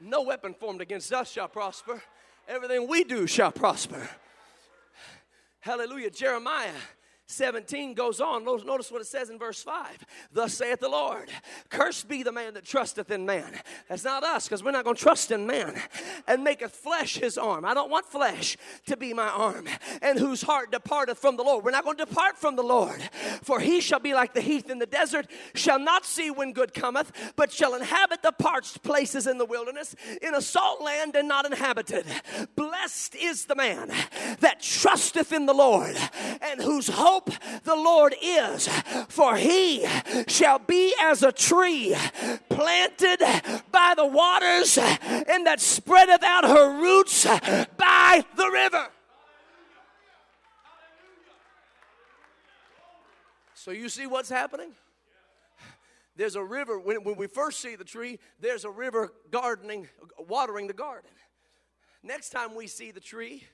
No 0.00 0.22
weapon 0.22 0.54
formed 0.54 0.80
against 0.80 1.12
us 1.12 1.30
shall 1.30 1.48
prosper. 1.48 2.02
Everything 2.48 2.86
we 2.88 3.02
do 3.02 3.26
shall 3.26 3.50
prosper. 3.50 4.08
Hallelujah. 5.60 6.10
Jeremiah 6.10 6.70
17 7.28 7.94
goes 7.94 8.20
on. 8.20 8.44
Notice 8.44 8.90
what 8.90 9.00
it 9.00 9.06
says 9.06 9.30
in 9.30 9.38
verse 9.38 9.60
5. 9.62 10.06
Thus 10.32 10.54
saith 10.54 10.78
the 10.78 10.88
Lord, 10.88 11.28
Cursed 11.70 12.08
be 12.08 12.22
the 12.22 12.30
man 12.30 12.54
that 12.54 12.64
trusteth 12.64 13.10
in 13.10 13.26
man. 13.26 13.60
That's 13.88 14.04
not 14.04 14.22
us, 14.22 14.44
because 14.44 14.62
we're 14.62 14.70
not 14.70 14.84
going 14.84 14.94
to 14.94 15.02
trust 15.02 15.32
in 15.32 15.44
man. 15.44 15.80
And 16.28 16.44
maketh 16.44 16.72
flesh 16.72 17.16
his 17.16 17.36
arm. 17.36 17.64
I 17.64 17.74
don't 17.74 17.90
want 17.90 18.06
flesh 18.06 18.56
to 18.86 18.96
be 18.96 19.12
my 19.12 19.26
arm. 19.26 19.66
And 20.02 20.20
whose 20.20 20.42
heart 20.42 20.70
departeth 20.70 21.18
from 21.18 21.36
the 21.36 21.42
Lord. 21.42 21.64
We're 21.64 21.72
not 21.72 21.82
going 21.84 21.96
to 21.96 22.04
depart 22.04 22.38
from 22.38 22.54
the 22.54 22.62
Lord. 22.62 23.02
For 23.42 23.58
he 23.58 23.80
shall 23.80 24.00
be 24.00 24.14
like 24.14 24.32
the 24.32 24.40
heath 24.40 24.70
in 24.70 24.78
the 24.78 24.86
desert, 24.86 25.26
shall 25.54 25.80
not 25.80 26.06
see 26.06 26.30
when 26.30 26.52
good 26.52 26.74
cometh, 26.74 27.10
but 27.34 27.52
shall 27.52 27.74
inhabit 27.74 28.22
the 28.22 28.32
parched 28.32 28.84
places 28.84 29.26
in 29.26 29.38
the 29.38 29.44
wilderness, 29.44 29.96
in 30.22 30.34
a 30.34 30.40
salt 30.40 30.80
land 30.80 31.16
and 31.16 31.26
not 31.26 31.44
inhabited. 31.44 32.06
Blessed 32.54 33.16
is 33.16 33.46
the 33.46 33.56
man 33.56 33.92
that 34.40 34.62
trusteth 34.62 35.32
in 35.32 35.46
the 35.46 35.54
Lord, 35.54 35.96
and 36.40 36.62
whose 36.62 36.88
hope 36.88 37.15
hope 37.16 37.30
the 37.64 37.74
Lord 37.74 38.14
is, 38.22 38.68
for 39.08 39.36
he 39.36 39.86
shall 40.28 40.58
be 40.58 40.94
as 41.00 41.22
a 41.22 41.32
tree 41.32 41.94
planted 42.48 43.18
by 43.72 43.94
the 43.96 44.06
waters 44.06 44.78
and 44.78 45.46
that 45.46 45.60
spreadeth 45.60 46.22
out 46.22 46.44
her 46.44 46.80
roots 46.80 47.24
by 47.24 48.24
the 48.36 48.50
river. 48.52 48.88
So 53.54 53.70
you 53.72 53.88
see 53.88 54.06
what's 54.06 54.28
happening? 54.28 54.72
There's 56.14 56.36
a 56.36 56.44
river, 56.44 56.78
when, 56.78 57.02
when 57.02 57.16
we 57.16 57.26
first 57.26 57.60
see 57.60 57.76
the 57.76 57.84
tree, 57.84 58.18
there's 58.40 58.64
a 58.64 58.70
river 58.70 59.12
gardening, 59.30 59.88
watering 60.18 60.66
the 60.66 60.72
garden. 60.72 61.10
Next 62.02 62.30
time 62.30 62.54
we 62.54 62.68
see 62.68 62.90
the 62.90 63.00
tree, 63.00 63.44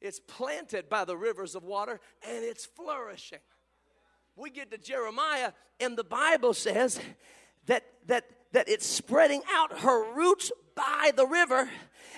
it's 0.00 0.20
planted 0.20 0.88
by 0.88 1.04
the 1.04 1.16
rivers 1.16 1.54
of 1.54 1.64
water 1.64 2.00
and 2.26 2.44
it's 2.44 2.66
flourishing. 2.66 3.40
We 4.36 4.50
get 4.50 4.70
to 4.70 4.78
Jeremiah, 4.78 5.52
and 5.78 5.96
the 5.96 6.04
Bible 6.04 6.54
says 6.54 6.98
that, 7.66 7.84
that, 8.06 8.24
that 8.52 8.68
it's 8.68 8.86
spreading 8.86 9.42
out 9.52 9.80
her 9.80 10.14
roots 10.14 10.50
by 10.74 11.12
the 11.14 11.26
river 11.26 11.68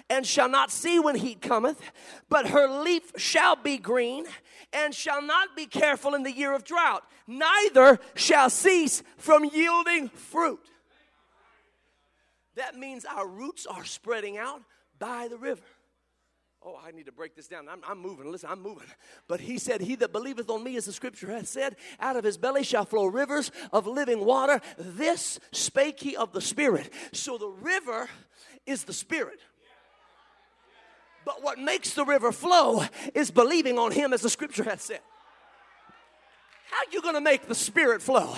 and 0.09 0.27
shall 0.27 0.49
not 0.49 0.71
see 0.71 1.01
when 1.01 1.17
heat 1.17 1.41
cometh, 1.41 1.81
but 2.29 2.49
her 2.49 2.83
leaf 2.83 3.13
shall 3.17 3.57
be 3.57 3.77
green 3.77 4.27
and 4.73 4.95
shall 4.95 5.23
not 5.23 5.57
be 5.57 5.67
careful 5.67 6.15
in 6.15 6.23
the 6.23 6.33
year 6.33 6.55
of 6.55 6.65
drought, 6.65 7.03
neither 7.27 7.99
shall 8.15 8.51
cease 8.51 9.03
from 9.17 9.45
yielding 9.45 10.09
fruit. 10.09 10.61
That 12.55 12.77
means 12.77 13.05
our 13.05 13.27
roots 13.27 13.67
are 13.67 13.85
spreading 13.85 14.39
out 14.39 14.63
by 14.99 15.29
the 15.29 15.39
river. 15.39 15.63
Oh, 16.65 16.79
I 16.85 16.93
need 16.93 17.07
to 17.07 17.13
break 17.13 17.35
this 17.35 17.49
down. 17.49 17.69
I'm, 17.69 17.81
I'm, 17.87 17.99
moving. 17.99 18.31
Listen, 18.31 18.49
I'm 18.51 18.63
moving. 18.63 18.87
But 19.27 19.41
he 19.41 19.59
said, 19.59 19.81
He 19.81 19.97
that 19.97 20.13
believeth 20.13 20.49
on 20.49 20.63
me, 20.63 20.77
as 20.77 20.85
the 20.85 20.93
scripture 20.93 21.29
hath 21.29 21.49
said, 21.49 21.75
out 21.99 22.15
of 22.15 22.23
his 22.23 22.39
belly 22.39 22.63
shall 22.63 22.85
flow 22.85 23.07
rivers 23.07 23.51
of 23.73 23.87
living 23.87 24.25
water. 24.25 24.61
This 24.79 25.41
spake 25.51 25.99
he 25.99 26.17
of 26.17 26.33
the 26.33 26.41
Spirit. 26.41 26.93
So 27.13 27.37
the 27.37 27.49
river 27.49 28.09
is 28.65 28.85
the 28.85 28.93
Spirit. 28.93 29.41
But 31.25 31.43
what 31.43 31.59
makes 31.59 31.95
the 31.95 32.05
river 32.05 32.31
flow 32.31 32.85
is 33.15 33.31
believing 33.31 33.79
on 33.79 33.91
him, 33.91 34.13
as 34.13 34.23
the 34.23 34.31
scripture 34.31 34.65
hath 34.65 34.83
said. 34.83 35.01
How 36.71 36.79
are 36.79 36.93
you 36.93 37.03
going 37.03 37.15
to 37.15 37.21
make 37.21 37.49
the 37.49 37.55
Spirit 37.55 38.03
flow? 38.03 38.35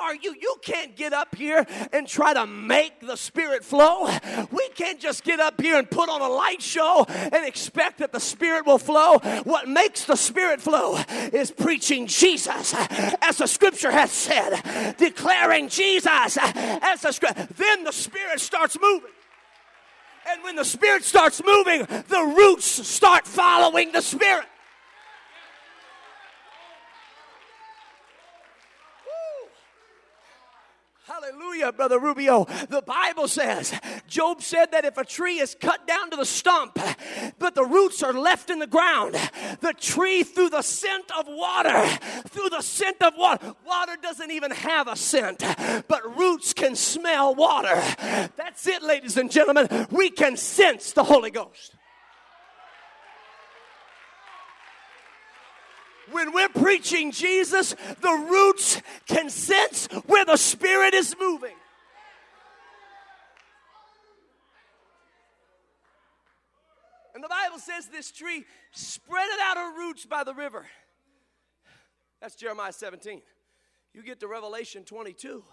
Are 0.00 0.14
you? 0.14 0.34
You 0.40 0.56
can't 0.62 0.96
get 0.96 1.12
up 1.12 1.34
here 1.34 1.66
and 1.92 2.06
try 2.06 2.34
to 2.34 2.46
make 2.46 3.00
the 3.00 3.16
Spirit 3.16 3.64
flow. 3.64 4.08
We 4.50 4.68
can't 4.70 4.98
just 4.98 5.24
get 5.24 5.40
up 5.40 5.60
here 5.60 5.78
and 5.78 5.90
put 5.90 6.08
on 6.08 6.20
a 6.20 6.28
light 6.28 6.62
show 6.62 7.04
and 7.08 7.46
expect 7.46 7.98
that 7.98 8.12
the 8.12 8.20
Spirit 8.20 8.66
will 8.66 8.78
flow. 8.78 9.18
What 9.44 9.68
makes 9.68 10.04
the 10.04 10.16
Spirit 10.16 10.60
flow 10.60 10.98
is 11.32 11.50
preaching 11.50 12.06
Jesus, 12.06 12.74
as 13.20 13.38
the 13.38 13.46
Scripture 13.46 13.90
has 13.90 14.10
said, 14.10 14.94
declaring 14.96 15.68
Jesus 15.68 16.38
as 16.40 17.02
the 17.02 17.12
Scripture. 17.12 17.48
Then 17.56 17.84
the 17.84 17.92
Spirit 17.92 18.40
starts 18.40 18.78
moving. 18.80 19.10
And 20.28 20.44
when 20.44 20.54
the 20.54 20.64
Spirit 20.64 21.04
starts 21.04 21.42
moving, 21.44 21.86
the 21.86 22.34
roots 22.36 22.66
start 22.86 23.26
following 23.26 23.92
the 23.92 24.02
Spirit. 24.02 24.46
Hallelujah, 31.30 31.70
Brother 31.72 32.00
Rubio. 32.00 32.44
The 32.68 32.82
Bible 32.82 33.28
says, 33.28 33.72
Job 34.08 34.42
said 34.42 34.72
that 34.72 34.84
if 34.84 34.98
a 34.98 35.04
tree 35.04 35.38
is 35.38 35.54
cut 35.54 35.86
down 35.86 36.10
to 36.10 36.16
the 36.16 36.24
stump, 36.24 36.76
but 37.38 37.54
the 37.54 37.64
roots 37.64 38.02
are 38.02 38.12
left 38.12 38.50
in 38.50 38.58
the 38.58 38.66
ground, 38.66 39.14
the 39.60 39.72
tree 39.72 40.24
through 40.24 40.50
the 40.50 40.62
scent 40.62 41.04
of 41.16 41.26
water, 41.28 41.86
through 42.28 42.48
the 42.48 42.62
scent 42.62 43.00
of 43.02 43.14
water, 43.16 43.54
water 43.64 43.96
doesn't 44.02 44.30
even 44.32 44.50
have 44.50 44.88
a 44.88 44.96
scent, 44.96 45.44
but 45.86 46.18
roots 46.18 46.52
can 46.52 46.74
smell 46.74 47.34
water. 47.34 47.80
That's 48.36 48.66
it, 48.66 48.82
ladies 48.82 49.16
and 49.16 49.30
gentlemen. 49.30 49.86
We 49.90 50.10
can 50.10 50.36
sense 50.36 50.92
the 50.92 51.04
Holy 51.04 51.30
Ghost. 51.30 51.76
When 56.12 56.32
we're 56.32 56.48
preaching 56.48 57.12
Jesus, 57.12 57.74
the 58.00 58.26
roots 58.30 58.80
can 59.06 59.30
sense 59.30 59.86
where 60.06 60.24
the 60.24 60.36
Spirit 60.36 60.94
is 60.94 61.14
moving. 61.18 61.54
And 67.14 67.22
the 67.22 67.28
Bible 67.28 67.58
says 67.58 67.88
this 67.88 68.10
tree 68.10 68.44
spreaded 68.74 69.40
out 69.42 69.56
her 69.56 69.78
roots 69.78 70.06
by 70.06 70.24
the 70.24 70.32
river. 70.32 70.64
That's 72.20 72.34
Jeremiah 72.34 72.72
17. 72.72 73.20
You 73.92 74.02
get 74.02 74.20
to 74.20 74.28
Revelation 74.28 74.84
22. 74.84 75.44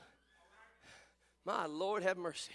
My 1.46 1.66
Lord, 1.66 2.04
have 2.04 2.18
mercy. 2.18 2.54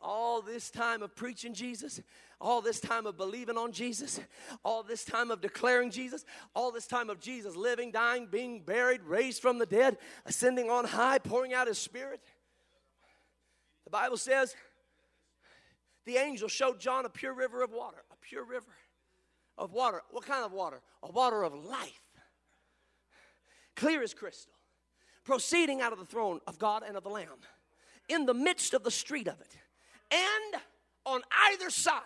All 0.00 0.40
this 0.42 0.70
time 0.70 1.02
of 1.02 1.16
preaching 1.16 1.54
Jesus, 1.54 2.00
all 2.40 2.60
this 2.60 2.78
time 2.78 3.06
of 3.06 3.16
believing 3.16 3.56
on 3.56 3.72
Jesus, 3.72 4.20
all 4.64 4.82
this 4.82 5.04
time 5.04 5.30
of 5.30 5.40
declaring 5.40 5.90
Jesus, 5.90 6.24
all 6.54 6.70
this 6.70 6.86
time 6.86 7.10
of 7.10 7.18
Jesus 7.18 7.56
living, 7.56 7.90
dying, 7.90 8.28
being 8.30 8.60
buried, 8.60 9.02
raised 9.02 9.42
from 9.42 9.58
the 9.58 9.66
dead, 9.66 9.98
ascending 10.24 10.70
on 10.70 10.84
high, 10.84 11.18
pouring 11.18 11.52
out 11.52 11.66
his 11.66 11.78
spirit. 11.78 12.20
The 13.84 13.90
Bible 13.90 14.18
says 14.18 14.54
the 16.04 16.16
angel 16.16 16.48
showed 16.48 16.78
John 16.78 17.04
a 17.04 17.08
pure 17.08 17.34
river 17.34 17.62
of 17.62 17.72
water, 17.72 18.04
a 18.12 18.16
pure 18.16 18.44
river 18.44 18.76
of 19.56 19.72
water. 19.72 20.02
What 20.10 20.24
kind 20.24 20.44
of 20.44 20.52
water? 20.52 20.80
A 21.02 21.10
water 21.10 21.42
of 21.42 21.54
life, 21.54 22.02
clear 23.74 24.02
as 24.02 24.14
crystal, 24.14 24.52
proceeding 25.24 25.80
out 25.80 25.92
of 25.92 25.98
the 25.98 26.06
throne 26.06 26.40
of 26.46 26.58
God 26.58 26.82
and 26.86 26.96
of 26.96 27.02
the 27.02 27.10
Lamb, 27.10 27.28
in 28.08 28.26
the 28.26 28.34
midst 28.34 28.74
of 28.74 28.84
the 28.84 28.90
street 28.90 29.26
of 29.26 29.40
it. 29.40 29.56
And 30.10 30.62
on 31.04 31.22
either 31.50 31.70
side, 31.70 32.02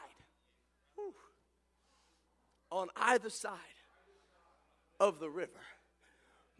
on 2.71 2.89
either 2.97 3.31
side 3.31 3.53
of 4.99 5.21
the 5.21 5.29
river. 5.29 5.61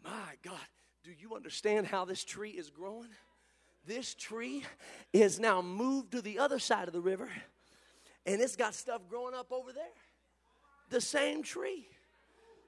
My 0.03 0.35
God, 0.43 0.59
do 1.03 1.11
you 1.17 1.35
understand 1.35 1.87
how 1.87 2.05
this 2.05 2.23
tree 2.23 2.51
is 2.51 2.69
growing? 2.69 3.09
This 3.85 4.13
tree 4.13 4.63
is 5.11 5.39
now 5.39 5.61
moved 5.61 6.11
to 6.11 6.21
the 6.21 6.39
other 6.39 6.59
side 6.59 6.87
of 6.87 6.93
the 6.93 7.01
river 7.01 7.29
and 8.25 8.41
it's 8.41 8.55
got 8.55 8.73
stuff 8.73 9.01
growing 9.09 9.33
up 9.33 9.51
over 9.51 9.73
there. 9.73 9.83
The 10.89 11.01
same 11.01 11.43
tree. 11.43 11.87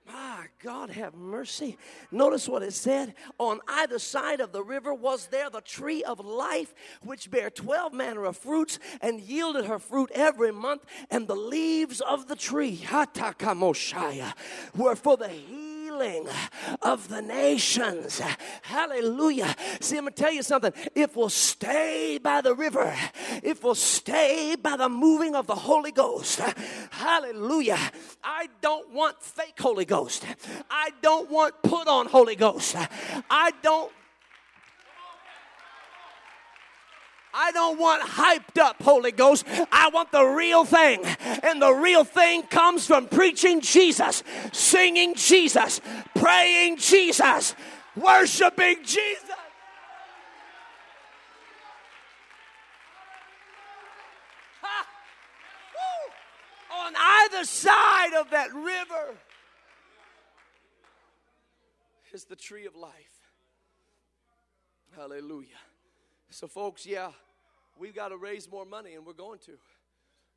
My 0.08 0.46
God, 0.62 0.91
have 0.91 1.15
mercy. 1.15 1.78
Notice 2.12 2.48
what 2.48 2.62
it 2.62 2.74
said. 2.74 3.15
On 3.39 3.60
either 3.68 3.98
side 3.98 4.39
of 4.39 4.52
the 4.52 4.63
river 4.63 4.94
was 4.94 5.28
there 5.28 5.50
the 5.50 5.62
tree 5.62 6.04
of 6.04 6.20
life, 6.20 6.74
which 7.02 7.32
bare 7.32 7.50
twelve 7.50 7.91
manner 7.91 8.26
of 8.26 8.38
fruits, 8.38 8.78
and 9.02 9.20
yielded 9.20 9.65
her 9.65 9.80
fruit 9.80 10.12
every 10.13 10.52
month. 10.52 10.86
And 11.10 11.28
the 11.28 11.36
leaves 11.36 12.02
of 12.02 12.28
the 12.28 12.36
tree, 12.36 12.78
Hatakamoshaya, 12.78 14.34
were 14.76 14.96
for 14.96 15.18
the 15.18 15.30
healing 15.30 15.64
healing 15.95 16.27
of 16.81 17.08
the 17.08 17.21
nations. 17.21 18.21
Hallelujah. 18.62 19.55
See, 19.79 19.97
I'm 19.97 20.03
going 20.03 20.13
to 20.13 20.21
tell 20.21 20.31
you 20.31 20.43
something. 20.43 20.73
If 20.93 21.15
we'll 21.15 21.29
stay 21.29 22.19
by 22.21 22.41
the 22.41 22.53
river, 22.53 22.93
if 23.43 23.63
we'll 23.63 23.75
stay 23.75 24.55
by 24.62 24.77
the 24.77 24.89
moving 24.89 25.36
of 25.36 25.47
the 25.47 25.55
Holy 25.55 25.91
Ghost, 25.91 26.39
hallelujah. 26.91 27.79
I 28.23 28.49
don't 28.62 28.91
want 28.93 29.21
fake 29.21 29.60
Holy 29.60 29.86
Ghost. 29.86 30.25
I 30.69 30.91
don't 31.01 31.29
want 31.29 31.62
put 31.63 31.88
on 31.88 32.08
Holy 32.08 32.36
Ghost. 32.36 32.75
I 33.29 33.51
don't 33.62 33.91
I 37.38 37.52
don't 37.52 37.78
want 37.78 38.02
hyped 38.02 38.62
up 38.62 38.82
Holy 38.82 39.12
Ghost. 39.12 39.45
I 39.71 39.89
want 39.93 40.12
the 40.13 40.24
real 40.24 40.63
thing. 40.63 41.04
And 41.43 41.62
the 41.62 41.74
real 41.74 42.06
thing 42.06 42.43
comes 42.43 42.88
from 42.88 43.08
preaching 43.08 43.60
Jesus, 43.60 44.24
singing 44.54 45.15
Jesus, 45.15 45.82
praying 46.15 46.78
Jesus, 46.78 47.54
worshiping 47.98 48.78
Jesus. 48.84 49.21
On 56.71 56.93
either 56.95 57.43
side 57.43 58.13
of 58.13 58.30
that 58.30 58.54
river 58.54 59.15
is 62.13 62.26
the 62.26 62.36
tree 62.36 62.65
of 62.65 62.76
life. 62.76 62.93
Hallelujah. 64.95 65.48
So, 66.30 66.48
folks, 66.48 66.86
yeah, 66.86 67.12
we've 67.78 67.96
got 67.96 68.10
to 68.10 68.18
raise 68.18 68.50
more 68.50 68.66
money, 68.66 68.94
and 68.94 69.06
we're 69.06 69.14
going 69.14 69.40
to. 69.46 69.54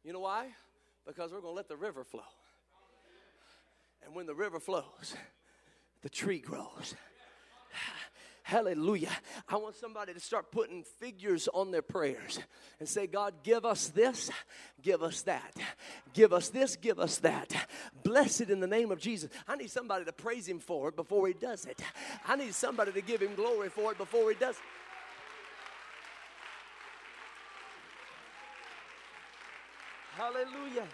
You 0.05 0.13
know 0.13 0.21
why? 0.21 0.49
Because 1.07 1.33
we're 1.33 1.41
going 1.41 1.53
to 1.53 1.57
let 1.57 1.69
the 1.69 1.77
river 1.77 2.05
flow. 2.05 2.23
And 4.05 4.15
when 4.15 4.27
the 4.27 4.35
river 4.35 4.61
flows, 4.61 5.15
the 6.03 6.09
tree 6.09 6.39
grows. 6.39 6.95
Hallelujah. 8.43 9.11
I 9.49 9.57
want 9.57 9.77
somebody 9.77 10.15
to 10.15 10.21
start 10.21 10.51
putting 10.51 10.83
figures 10.83 11.49
on 11.53 11.71
their 11.71 11.83
prayers 11.83 12.39
and 12.81 12.89
say, 12.89 13.07
God, 13.07 13.35
give 13.43 13.67
us 13.67 13.89
this, 13.89 14.31
give 14.81 15.03
us 15.03 15.23
that. 15.23 15.55
Give 16.15 16.33
us 16.33 16.49
this, 16.49 16.77
give 16.77 16.99
us 16.99 17.19
that. 17.19 17.55
Bless 18.03 18.41
it 18.41 18.49
in 18.49 18.61
the 18.61 18.67
name 18.67 18.91
of 18.91 19.01
Jesus. 19.01 19.29
I 19.47 19.57
need 19.57 19.71
somebody 19.71 20.07
to 20.07 20.13
praise 20.13 20.49
Him 20.49 20.61
for 20.61 20.89
it 20.89 20.97
before 20.97 21.27
He 21.27 21.35
does 21.35 21.67
it. 21.67 21.79
I 22.27 22.37
need 22.37 22.55
somebody 22.55 22.93
to 22.93 23.03
give 23.03 23.21
Him 23.21 23.35
glory 23.35 23.69
for 23.69 23.93
it 23.93 23.99
before 23.99 24.31
He 24.31 24.37
does 24.37 24.55
it. 24.55 24.63
Hallelujah. 30.39 30.85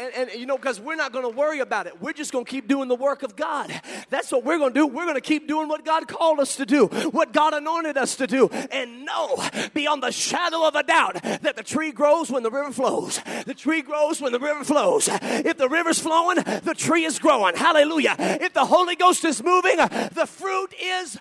And, 0.00 0.14
and, 0.14 0.40
you 0.40 0.46
know, 0.46 0.56
because 0.56 0.80
we're 0.80 0.96
not 0.96 1.12
going 1.12 1.24
to 1.30 1.36
worry 1.36 1.60
about 1.60 1.86
it. 1.86 2.00
We're 2.00 2.12
just 2.12 2.32
going 2.32 2.44
to 2.44 2.50
keep 2.50 2.66
doing 2.66 2.88
the 2.88 2.94
work 2.96 3.22
of 3.22 3.36
God. 3.36 3.72
That's 4.08 4.32
what 4.32 4.44
we're 4.44 4.58
going 4.58 4.72
to 4.72 4.80
do. 4.80 4.86
We're 4.86 5.04
going 5.04 5.16
to 5.16 5.20
keep 5.20 5.46
doing 5.46 5.68
what 5.68 5.84
God 5.84 6.08
called 6.08 6.40
us 6.40 6.56
to 6.56 6.66
do, 6.66 6.86
what 6.86 7.32
God 7.32 7.54
anointed 7.54 7.96
us 7.96 8.16
to 8.16 8.26
do, 8.26 8.48
and 8.48 9.04
know 9.04 9.36
beyond 9.74 10.02
the 10.02 10.10
shadow 10.10 10.66
of 10.66 10.74
a 10.74 10.82
doubt 10.82 11.22
that 11.22 11.56
the 11.56 11.62
tree 11.62 11.92
grows 11.92 12.30
when 12.30 12.42
the 12.42 12.50
river 12.50 12.72
flows. 12.72 13.20
The 13.46 13.54
tree 13.54 13.82
grows 13.82 14.20
when 14.20 14.32
the 14.32 14.40
river 14.40 14.64
flows. 14.64 15.08
If 15.10 15.56
the 15.56 15.68
river's 15.68 15.98
flowing, 15.98 16.36
the 16.36 16.74
tree 16.76 17.04
is 17.04 17.18
growing. 17.18 17.56
Hallelujah. 17.56 18.16
If 18.18 18.54
the 18.54 18.64
Holy 18.64 18.96
Ghost 18.96 19.24
is 19.24 19.42
moving, 19.42 19.76
the 19.76 20.26
fruit 20.26 20.74
is 20.80 21.18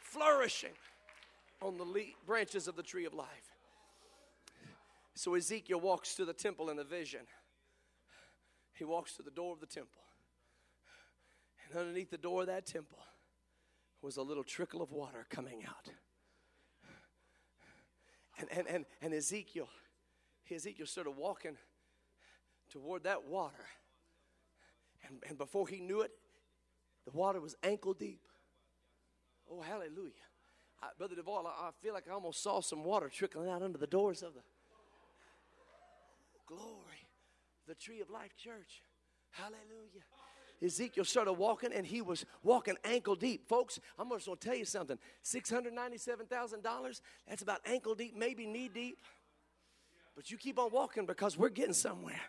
flourishing 0.00 0.72
on 1.60 1.78
the 1.78 1.84
branches 2.26 2.68
of 2.68 2.76
the 2.76 2.82
tree 2.82 3.06
of 3.06 3.14
life. 3.14 3.45
So 5.16 5.34
Ezekiel 5.34 5.80
walks 5.80 6.14
to 6.16 6.26
the 6.26 6.34
temple 6.34 6.68
in 6.68 6.78
a 6.78 6.84
vision. 6.84 7.22
He 8.74 8.84
walks 8.84 9.16
to 9.16 9.22
the 9.22 9.30
door 9.30 9.54
of 9.54 9.60
the 9.60 9.66
temple. 9.66 10.02
And 11.64 11.80
underneath 11.80 12.10
the 12.10 12.18
door 12.18 12.42
of 12.42 12.48
that 12.48 12.66
temple 12.66 12.98
was 14.02 14.18
a 14.18 14.22
little 14.22 14.44
trickle 14.44 14.82
of 14.82 14.92
water 14.92 15.26
coming 15.30 15.64
out. 15.66 15.88
And, 18.38 18.48
and, 18.52 18.68
and, 18.68 18.84
and 19.00 19.14
Ezekiel, 19.14 19.70
Ezekiel 20.50 20.86
started 20.86 21.12
walking 21.12 21.56
toward 22.70 23.04
that 23.04 23.24
water. 23.24 23.64
And, 25.08 25.22
and 25.26 25.38
before 25.38 25.66
he 25.66 25.80
knew 25.80 26.02
it, 26.02 26.10
the 27.06 27.16
water 27.16 27.40
was 27.40 27.56
ankle 27.62 27.94
deep. 27.94 28.20
Oh, 29.50 29.62
hallelujah. 29.62 30.12
I, 30.82 30.88
Brother 30.98 31.14
Duvall, 31.14 31.46
I, 31.46 31.68
I 31.68 31.70
feel 31.80 31.94
like 31.94 32.04
I 32.06 32.12
almost 32.12 32.42
saw 32.42 32.60
some 32.60 32.84
water 32.84 33.08
trickling 33.08 33.48
out 33.48 33.62
under 33.62 33.78
the 33.78 33.86
doors 33.86 34.22
of 34.22 34.34
the 34.34 34.40
Glory. 36.46 37.08
The 37.66 37.74
tree 37.74 38.00
of 38.00 38.10
life 38.10 38.36
church. 38.36 38.82
Hallelujah. 39.30 40.02
Ezekiel 40.62 41.04
started 41.04 41.34
walking, 41.34 41.72
and 41.72 41.86
he 41.86 42.00
was 42.00 42.24
walking 42.42 42.76
ankle 42.84 43.14
deep. 43.14 43.46
Folks, 43.48 43.78
I'm 43.98 44.08
just 44.10 44.26
going 44.26 44.38
to 44.38 44.46
tell 44.46 44.56
you 44.56 44.64
something 44.64 44.98
$697,000, 45.24 47.00
that's 47.28 47.42
about 47.42 47.60
ankle 47.66 47.94
deep, 47.94 48.16
maybe 48.16 48.46
knee 48.46 48.70
deep. 48.72 48.98
But 50.14 50.30
you 50.30 50.38
keep 50.38 50.58
on 50.58 50.70
walking 50.70 51.04
because 51.04 51.36
we're 51.36 51.50
getting 51.50 51.74
somewhere. 51.74 52.22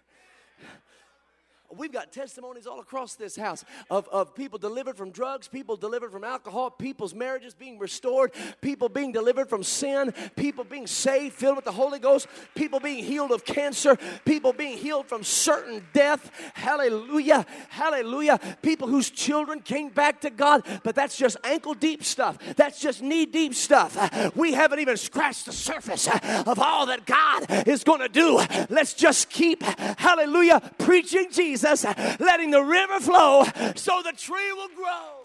We've 1.76 1.91
got 1.91 2.13
testimonies 2.13 2.65
all 2.65 2.80
across 2.80 3.15
this 3.15 3.36
house 3.36 3.65
of, 3.89 4.07
of 4.07 4.34
people 4.34 4.57
delivered 4.57 4.95
from 4.95 5.11
drugs, 5.11 5.49
people 5.49 5.76
delivered 5.76 6.13
from 6.13 6.24
alcohol, 6.24 6.72
people's 6.72 7.13
marriages 7.13 7.53
being 7.53 7.78
restored, 7.78 8.32
people 8.61 8.88
being 8.88 9.11
delivered 9.11 9.49
from 9.49 9.63
sin, 9.63 10.13
people 10.38 10.63
being 10.63 10.88
saved, 10.88 11.36
filled 11.36 11.57
with 11.57 11.65
the 11.65 11.72
Holy 11.74 11.99
Ghost, 11.99 12.28
people 12.55 12.80
being 12.80 13.03
healed 13.03 13.32
of 13.32 13.43
cancer, 13.43 13.97
people 14.24 14.53
being 14.53 14.78
healed 14.78 15.07
from 15.07 15.26
certain 15.26 15.86
death. 15.91 16.32
Hallelujah. 16.53 17.45
Hallelujah. 17.68 18.39
People 18.61 18.88
whose 18.88 19.09
children 19.09 19.59
came 19.59 19.89
back 19.89 20.22
to 20.22 20.30
God, 20.30 20.65
but 20.84 20.95
that's 20.95 21.18
just 21.18 21.36
ankle 21.43 21.74
deep 21.74 22.01
stuff. 22.01 22.38
That's 22.55 22.80
just 22.80 23.01
knee 23.01 23.26
deep 23.26 23.53
stuff. 23.53 24.32
We 24.38 24.53
haven't 24.53 24.80
even 24.80 24.95
scratched 24.95 25.47
the 25.47 25.51
surface 25.51 26.07
of 26.07 26.59
all 26.59 26.86
that 26.86 27.05
God 27.05 27.68
is 27.68 27.84
going 27.84 27.99
to 27.99 28.09
do. 28.09 28.38
Let's 28.70 28.93
just 28.93 29.30
keep, 29.30 29.63
hallelujah, 29.63 30.61
preaching 30.78 31.28
Jesus 31.30 31.57
Jesus, 31.58 31.86
letting 32.20 32.51
the 32.51 32.62
river 32.62 32.99
flow 32.99 33.43
so 33.76 34.01
the 34.03 34.14
tree 34.16 34.53
will 34.53 34.70
grow. 34.76 35.24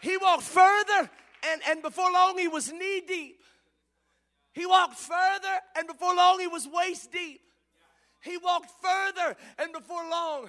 He 0.00 0.16
walked 0.18 0.44
further, 0.44 1.10
and, 1.50 1.60
and 1.68 1.82
before 1.82 2.12
long, 2.12 2.38
he 2.38 2.46
was 2.46 2.70
knee 2.70 3.02
deep. 3.06 3.40
He 4.52 4.64
walked 4.64 4.96
further, 4.96 5.58
and 5.76 5.88
before 5.88 6.14
long, 6.14 6.38
he 6.38 6.46
was 6.46 6.68
waist 6.72 7.10
deep. 7.10 7.40
He 8.22 8.36
walked 8.36 8.70
further, 8.80 9.36
and 9.58 9.72
before 9.72 10.08
long, 10.08 10.48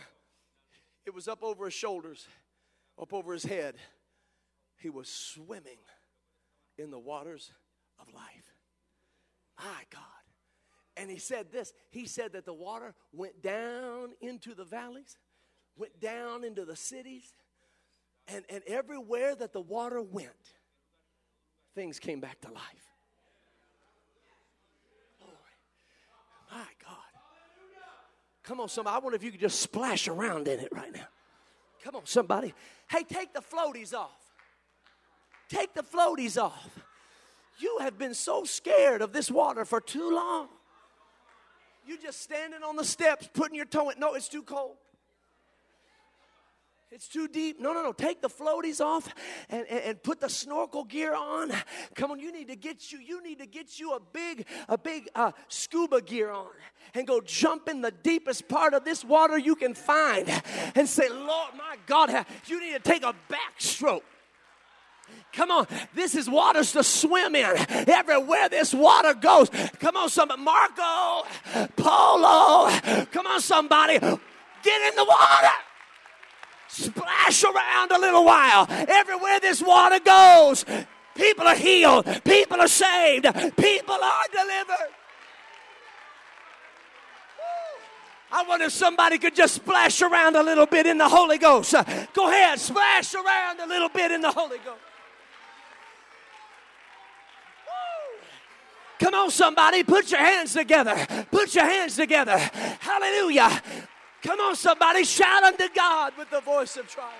it 1.08 1.16
was 1.16 1.28
up 1.28 1.42
over 1.42 1.66
his 1.66 1.74
shoulders, 1.74 2.28
up 3.02 3.14
over 3.14 3.34
his 3.34 3.44
head. 3.44 3.76
He 4.78 4.92
was 4.92 5.10
swimming 5.10 5.80
in 6.78 6.92
the 6.92 7.00
waters 7.00 7.52
of 8.00 8.14
life. 8.14 8.54
My 9.58 9.84
God. 9.92 10.17
And 10.98 11.12
he 11.12 11.20
said 11.20 11.52
this 11.52 11.74
he 11.90 12.06
said 12.06 12.34
that 12.34 12.46
the 12.46 12.54
water 12.54 12.96
went 13.14 13.42
down 13.42 14.10
into 14.20 14.56
the 14.56 14.66
valleys, 14.66 15.18
went 15.76 16.00
down 16.00 16.44
into 16.44 16.66
the 16.66 16.76
cities, 16.76 17.34
and, 18.28 18.44
and 18.50 18.64
everywhere 18.68 19.36
that 19.36 19.54
the 19.54 19.62
water 19.62 20.02
went, 20.02 20.32
things 21.76 22.00
came 22.00 22.20
back 22.20 22.42
to 22.42 22.48
life. 22.48 22.92
Glory. 25.20 25.34
My 26.52 26.68
God. 26.84 26.98
Come 28.44 28.60
on, 28.60 28.70
somebody. 28.70 28.96
I 28.96 29.00
wonder 29.00 29.16
if 29.16 29.24
you 29.24 29.32
could 29.32 29.42
just 29.42 29.60
splash 29.60 30.08
around 30.08 30.48
in 30.48 30.60
it 30.60 30.70
right 30.72 30.94
now. 30.94 31.08
Come 31.84 31.98
on, 31.98 32.06
somebody. 32.06 32.54
Hey, 32.90 33.04
take 33.04 33.34
the 33.34 33.42
floaties 33.42 33.94
off. 33.94 34.34
Take 35.50 35.74
the 35.74 35.84
floaties 35.84 36.42
off. 36.42 36.80
You 37.60 37.78
have 37.82 37.98
been 37.98 38.14
so 38.14 38.44
scared 38.44 39.02
of 39.02 39.14
this 39.14 39.32
water 39.32 39.66
for 39.66 39.80
too 39.80 40.12
long. 40.12 40.48
You 41.88 41.98
just 41.98 42.22
standing 42.22 42.64
on 42.64 42.76
the 42.76 42.86
steps, 42.86 43.30
putting 43.34 43.56
your 43.56 43.66
toe 43.66 43.90
in. 43.90 44.00
No, 44.00 44.14
it's 44.14 44.28
too 44.28 44.44
cold. 44.44 44.76
It's 46.90 47.08
too 47.08 47.28
deep. 47.28 47.60
No, 47.60 47.74
no, 47.74 47.84
no. 47.84 47.92
Take 47.92 48.22
the 48.22 48.30
floaties 48.30 48.80
off 48.80 49.14
and, 49.50 49.66
and, 49.70 49.80
and, 49.80 50.04
put 50.04 50.22
the 50.22 50.30
snorkel 50.30 50.86
gear 50.86 51.14
on. 51.14 51.52
Come 51.96 52.12
on, 52.12 52.20
you 52.20 52.32
need 52.32 52.48
to 52.48 52.56
get 52.56 52.94
you, 52.94 53.00
you 53.00 53.22
need 53.22 53.40
to 53.40 53.46
get 53.46 53.78
you 53.78 53.94
a 53.94 54.00
big, 54.00 54.46
a 54.70 54.78
big 54.78 55.10
uh, 55.14 55.34
scuba 55.50 56.02
gear 56.02 56.32
on 56.32 56.48
and 56.94 57.06
go 57.06 57.20
jump 57.20 57.68
in 57.68 57.82
the 57.82 57.92
deepest 57.92 58.48
part 58.48 58.74
of 58.74 58.86
this 58.86 59.04
water 59.04 59.38
you 59.38 59.56
can 59.56 59.74
find 59.74 60.30
and 60.76 60.88
say, 60.88 61.10
Lord, 61.10 61.56
my 61.58 61.76
God, 61.88 62.26
you 62.46 62.62
need 62.62 62.74
to 62.74 62.80
take 62.80 63.04
a 63.04 63.14
backstroke. 63.30 64.04
Come 65.34 65.52
on, 65.52 65.68
this 65.94 66.16
is 66.16 66.28
waters 66.30 66.72
to 66.72 66.84
swim 66.84 67.36
in. 67.36 67.56
Everywhere 67.70 68.50
this 68.50 68.74
water 68.74 69.14
goes. 69.14 69.50
Come 69.80 69.96
on, 69.96 70.10
somebody. 70.10 70.42
Marco, 70.42 71.28
Polo. 71.76 72.70
Come 73.12 73.28
on, 73.28 73.40
somebody. 73.40 74.00
Get 74.00 74.82
in 74.90 74.96
the 74.96 75.06
water. 75.06 75.54
Splash 76.70 77.44
around 77.44 77.92
a 77.92 78.00
little 78.00 78.26
while. 78.26 78.66
Everywhere 78.70 79.40
this 79.40 79.62
water 79.62 80.00
goes, 80.00 80.66
people 81.16 81.48
are 81.48 81.56
healed, 81.56 82.06
people 82.24 82.60
are 82.60 82.68
saved, 82.68 83.26
people 83.58 83.96
are 83.96 84.24
delivered. 84.32 84.94
I 88.32 88.44
wonder 88.48 88.66
if 88.66 88.74
somebody 88.74 89.18
could 89.18 89.36
just 89.36 89.56
splash 89.56 90.02
around 90.02 90.36
a 90.36 90.44
little 90.44 90.66
bit 90.66 90.86
in 90.86 90.98
the 90.98 91.08
Holy 91.08 91.38
Ghost. 91.38 91.74
Go 92.14 92.28
ahead, 92.28 92.60
splash 92.60 93.14
around 93.16 93.60
a 93.60 93.66
little 93.66 93.90
bit 93.90 94.12
in 94.12 94.22
the 94.22 94.32
Holy 94.32 94.58
Ghost. 94.58 94.82
Come 99.00 99.14
on, 99.14 99.32
somebody, 99.32 99.84
put 99.84 100.12
your 100.12 100.20
hands 100.20 100.54
together. 100.54 100.96
Put 101.32 101.54
your 101.54 101.66
hands 101.66 101.96
together. 101.96 102.38
Hallelujah. 102.38 103.62
Come 104.24 104.40
on, 104.40 104.56
somebody, 104.56 105.04
shout 105.04 105.44
unto 105.44 105.68
God 105.74 106.14
with 106.18 106.30
the 106.30 106.42
voice 106.42 106.78
of 106.78 106.88
triumph. 106.88 107.14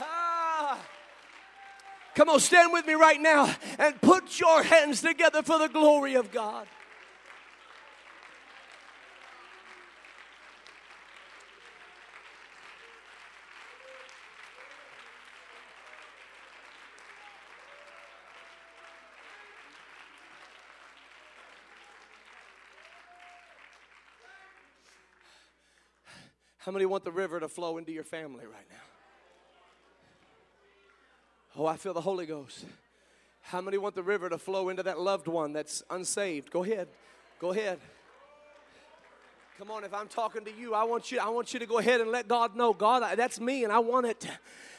Ah. 0.00 0.78
Come 2.14 2.30
on, 2.30 2.40
stand 2.40 2.72
with 2.72 2.86
me 2.86 2.94
right 2.94 3.20
now 3.20 3.54
and 3.78 4.00
put 4.00 4.40
your 4.40 4.62
hands 4.62 5.02
together 5.02 5.42
for 5.42 5.58
the 5.58 5.68
glory 5.68 6.14
of 6.14 6.32
God. 6.32 6.66
How 26.64 26.70
many 26.70 26.86
want 26.86 27.04
the 27.04 27.10
river 27.10 27.40
to 27.40 27.48
flow 27.48 27.76
into 27.76 27.90
your 27.90 28.04
family 28.04 28.44
right 28.46 28.66
now? 28.70 28.76
Oh, 31.56 31.66
I 31.66 31.76
feel 31.76 31.92
the 31.92 32.00
Holy 32.00 32.24
Ghost. 32.24 32.64
How 33.40 33.60
many 33.60 33.78
want 33.78 33.96
the 33.96 34.02
river 34.02 34.28
to 34.28 34.38
flow 34.38 34.68
into 34.68 34.84
that 34.84 35.00
loved 35.00 35.26
one 35.26 35.52
that's 35.52 35.82
unsaved? 35.90 36.50
Go 36.50 36.62
ahead. 36.62 36.86
Go 37.40 37.50
ahead. 37.50 37.80
Come 39.58 39.72
on, 39.72 39.82
if 39.82 39.92
I'm 39.92 40.06
talking 40.06 40.44
to 40.44 40.52
you, 40.52 40.72
I 40.72 40.84
want 40.84 41.10
you 41.10 41.18
I 41.18 41.28
want 41.30 41.52
you 41.52 41.58
to 41.60 41.66
go 41.66 41.78
ahead 41.78 42.00
and 42.00 42.10
let 42.10 42.28
God 42.28 42.54
know, 42.56 42.72
God, 42.72 43.18
that's 43.18 43.40
me 43.40 43.64
and 43.64 43.72
I 43.72 43.80
want 43.80 44.06
it. 44.06 44.26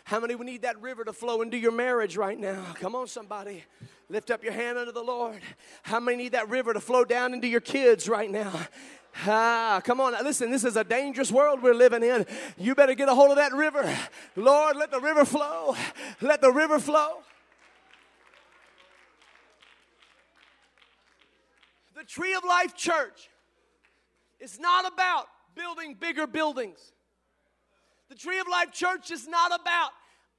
How 0.05 0.21
many 0.21 0.35
we 0.35 0.45
need 0.45 0.61
that 0.61 0.81
river 0.81 1.03
to 1.03 1.13
flow 1.13 1.41
into 1.41 1.57
your 1.57 1.71
marriage 1.73 2.15
right 2.15 2.39
now? 2.39 2.63
Come 2.75 2.95
on 2.95 3.07
somebody. 3.07 3.63
Lift 4.09 4.31
up 4.31 4.43
your 4.43 4.53
hand 4.53 4.77
unto 4.77 4.91
the 4.93 5.03
Lord. 5.03 5.41
How 5.83 5.99
many 5.99 6.23
need 6.23 6.31
that 6.31 6.49
river 6.49 6.73
to 6.73 6.79
flow 6.79 7.03
down 7.03 7.33
into 7.33 7.47
your 7.47 7.61
kids 7.61 8.07
right 8.07 8.31
now? 8.31 8.53
Ah, 9.25 9.81
come 9.83 10.01
on, 10.01 10.13
listen, 10.23 10.49
this 10.49 10.63
is 10.63 10.75
a 10.75 10.83
dangerous 10.83 11.31
world 11.31 11.61
we're 11.61 11.73
living 11.73 12.03
in. 12.03 12.25
You 12.57 12.73
better 12.75 12.95
get 12.95 13.09
a 13.09 13.15
hold 13.15 13.29
of 13.29 13.37
that 13.37 13.53
river. 13.53 13.87
Lord, 14.35 14.75
let 14.75 14.91
the 14.91 14.99
river 14.99 15.23
flow. 15.23 15.75
Let 16.19 16.41
the 16.41 16.51
river 16.51 16.79
flow. 16.79 17.21
The 21.95 22.03
Tree 22.03 22.33
of 22.33 22.43
Life 22.43 22.75
Church 22.75 23.29
is 24.39 24.59
not 24.59 24.91
about 24.91 25.27
building 25.55 25.95
bigger 25.99 26.27
buildings. 26.27 26.91
The 28.09 28.15
Tree 28.15 28.39
of 28.39 28.47
Life 28.49 28.71
Church 28.71 29.11
is 29.11 29.27
not 29.27 29.53
about 29.53 29.91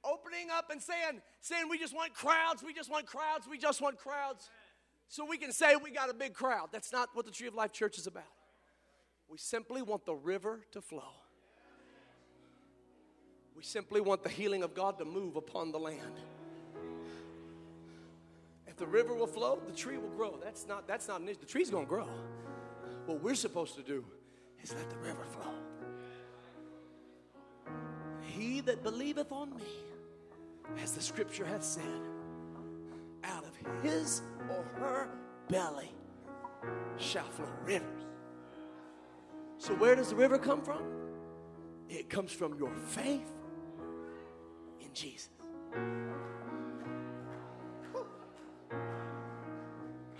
opening 0.03 0.49
up 0.55 0.69
and 0.69 0.81
saying, 0.81 1.21
saying 1.41 1.67
we 1.69 1.79
just 1.79 1.95
want 1.95 2.13
crowds, 2.13 2.61
we 2.63 2.73
just 2.73 2.91
want 2.91 3.07
crowds, 3.07 3.47
we 3.49 3.57
just 3.57 3.81
want 3.81 3.97
crowds. 3.97 4.49
So 5.07 5.25
we 5.25 5.37
can 5.37 5.51
say 5.51 5.75
we 5.75 5.91
got 5.91 6.09
a 6.09 6.13
big 6.13 6.33
crowd. 6.33 6.69
That's 6.71 6.91
not 6.91 7.09
what 7.13 7.25
the 7.25 7.31
Tree 7.31 7.47
of 7.47 7.55
Life 7.55 7.71
Church 7.71 7.97
is 7.97 8.05
about. 8.05 8.23
We 9.29 9.37
simply 9.37 9.81
want 9.81 10.05
the 10.05 10.15
river 10.15 10.61
to 10.71 10.81
flow. 10.81 11.11
We 13.55 13.63
simply 13.63 14.01
want 14.01 14.23
the 14.23 14.29
healing 14.29 14.63
of 14.63 14.73
God 14.73 14.97
to 14.99 15.05
move 15.05 15.35
upon 15.35 15.71
the 15.71 15.79
land. 15.79 16.19
If 18.67 18.75
the 18.75 18.85
river 18.85 19.13
will 19.13 19.27
flow, 19.27 19.59
the 19.65 19.73
tree 19.73 19.97
will 19.97 20.09
grow. 20.09 20.37
That's 20.43 20.67
not 20.67 20.87
that's 20.87 21.07
not 21.07 21.21
an 21.21 21.29
issue. 21.29 21.39
The 21.39 21.45
tree's 21.45 21.69
gonna 21.69 21.85
grow. 21.85 22.07
What 23.05 23.21
we're 23.21 23.35
supposed 23.35 23.75
to 23.75 23.83
do 23.83 24.03
is 24.61 24.73
let 24.73 24.89
the 24.89 24.97
river 24.97 25.23
flow. 25.31 25.53
He 28.21 28.59
that 28.61 28.83
believeth 28.83 29.31
on 29.31 29.55
me, 29.55 29.63
as 30.83 30.91
the 30.91 31.01
scripture 31.01 31.45
hath 31.45 31.63
said, 31.63 31.83
out 33.23 33.45
of 33.45 33.55
his 33.81 34.21
or 34.49 34.65
her 34.79 35.09
belly 35.47 35.91
shall 36.97 37.29
flow 37.29 37.47
rivers 37.63 38.05
so, 39.65 39.73
where 39.73 39.95
does 39.95 40.09
the 40.09 40.15
river 40.15 40.37
come 40.37 40.61
from? 40.61 40.83
It 41.89 42.07
comes 42.07 42.31
from 42.31 42.53
your 42.55 42.69
faith 42.75 43.31
in 44.79 44.93
Jesus. 44.93 45.29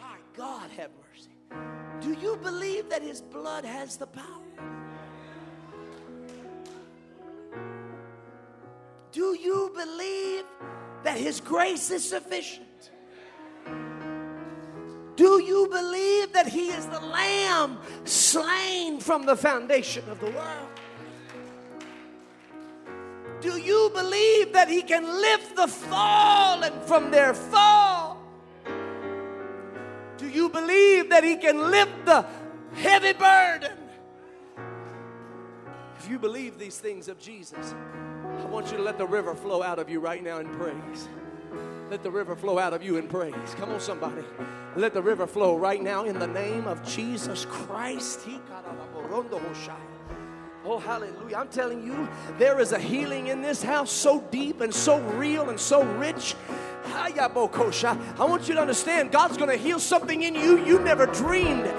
My 0.01 0.17
God, 0.35 0.71
have 0.71 0.89
mercy. 0.99 1.29
Do 2.01 2.13
you 2.19 2.37
believe 2.37 2.89
that 2.89 3.03
His 3.03 3.21
blood 3.21 3.65
has 3.65 3.97
the 3.97 4.07
power? 4.07 4.41
Do 9.11 9.37
you 9.39 9.71
believe 9.75 10.45
that 11.03 11.19
His 11.19 11.39
grace 11.39 11.91
is 11.91 12.03
sufficient? 12.09 12.64
Do 15.16 15.41
you 15.41 15.68
believe 15.72 16.34
that 16.34 16.47
He 16.47 16.68
is 16.68 16.86
the 16.88 16.99
Lamb 16.99 17.78
slain 18.03 18.99
from 18.99 19.26
the 19.26 19.36
foundation 19.36 20.07
of 20.09 20.20
the 20.20 20.32
world? 20.32 20.70
Do 23.41 23.57
you 23.57 23.91
believe 23.93 24.53
that 24.53 24.68
He 24.70 24.82
can 24.82 25.05
lift 25.05 25.55
the 25.55 25.68
fallen 25.68 26.74
from 26.82 27.11
their 27.11 27.34
fall? 27.34 28.22
Do 30.18 30.28
you 30.28 30.49
believe 30.49 31.09
that 31.09 31.24
He 31.24 31.38
can 31.38 31.72
lift 31.72 32.05
the 32.05 32.26
heavy 32.74 33.13
burden? 33.13 33.78
If 35.97 36.09
you 36.09 36.20
believe 36.20 36.59
these 36.59 36.78
things 36.78 37.07
of 37.07 37.20
Jesus, 37.20 37.74
I 38.39 38.45
want 38.45 38.72
you 38.72 38.78
to 38.78 38.84
let 38.84 38.97
the 38.97 39.07
river 39.07 39.34
flow 39.34 39.63
out 39.63 39.80
of 39.80 39.89
you 39.89 39.99
right 39.99 40.24
now 40.24 40.39
in 40.39 40.47
praise. 40.49 41.07
Let 41.89 42.01
the 42.01 42.09
river 42.09 42.36
flow 42.36 42.57
out 42.57 42.73
of 42.73 42.81
you 42.81 42.97
in 42.97 43.07
praise. 43.07 43.55
Come 43.57 43.71
on, 43.71 43.79
somebody. 43.79 44.23
Let 44.75 44.93
the 44.93 45.01
river 45.01 45.27
flow 45.27 45.55
right 45.55 45.81
now 45.81 46.05
in 46.05 46.17
the 46.17 46.27
name 46.27 46.65
of 46.65 46.83
Jesus 46.83 47.45
Christ. 47.45 48.21
Oh, 50.65 50.79
hallelujah. 50.79 51.38
I'm 51.38 51.47
telling 51.49 51.86
you, 51.86 52.09
there 52.39 52.59
is 52.59 52.71
a 52.71 52.79
healing 52.79 53.27
in 53.27 53.43
this 53.43 53.61
house 53.61 53.91
so 53.91 54.21
deep 54.31 54.61
and 54.61 54.73
so 54.73 54.99
real 54.99 55.49
and 55.49 55.59
so 55.59 55.83
rich. 55.97 56.36
I 56.88 57.11
want 58.19 58.47
you 58.47 58.55
to 58.55 58.61
understand 58.61 59.11
God's 59.11 59.38
going 59.38 59.49
to 59.49 59.57
heal 59.57 59.79
something 59.79 60.23
in 60.23 60.33
you 60.33 60.63
you 60.65 60.79
never 60.79 61.05
dreamed 61.05 61.71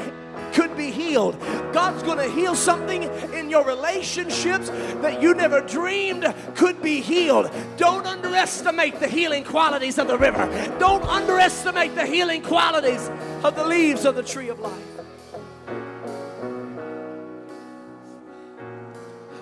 could 0.57 0.75
be 0.75 0.91
healed. 0.91 1.39
God's 1.75 2.03
going 2.03 2.17
to 2.17 2.31
heal 2.31 2.55
something 2.55 3.03
in 3.35 3.51
your 3.51 3.63
relationships 3.63 4.71
that 5.03 5.21
you 5.21 5.35
never 5.35 5.61
dreamed 5.61 6.35
could 6.55 6.81
be 6.81 7.03
healed. 7.03 7.51
Don't 7.77 8.07
underestimate 8.07 8.99
the 8.99 9.07
healing 9.07 9.45
qualities 9.45 9.99
of 9.99 10.09
the 10.09 10.17
river. 10.17 10.47
Don't 10.79 11.05
underestimate 11.05 11.95
the 11.95 12.07
healing 12.07 12.41
qualities 12.41 13.11
of 13.45 13.55
the 13.55 13.67
leaves 13.67 14.07
of 14.07 14.15
the 14.15 14.23
tree 14.23 14.49
of 14.49 14.59
life. 14.59 14.73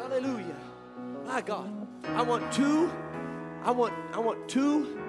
Hallelujah. 0.01 0.57
My 1.25 1.41
God. 1.43 1.71
I 2.09 2.23
want 2.23 2.53
two 2.53 2.91
I 3.63 3.71
want 3.71 3.95
I 4.13 4.19
want 4.19 4.49
two 4.49 5.01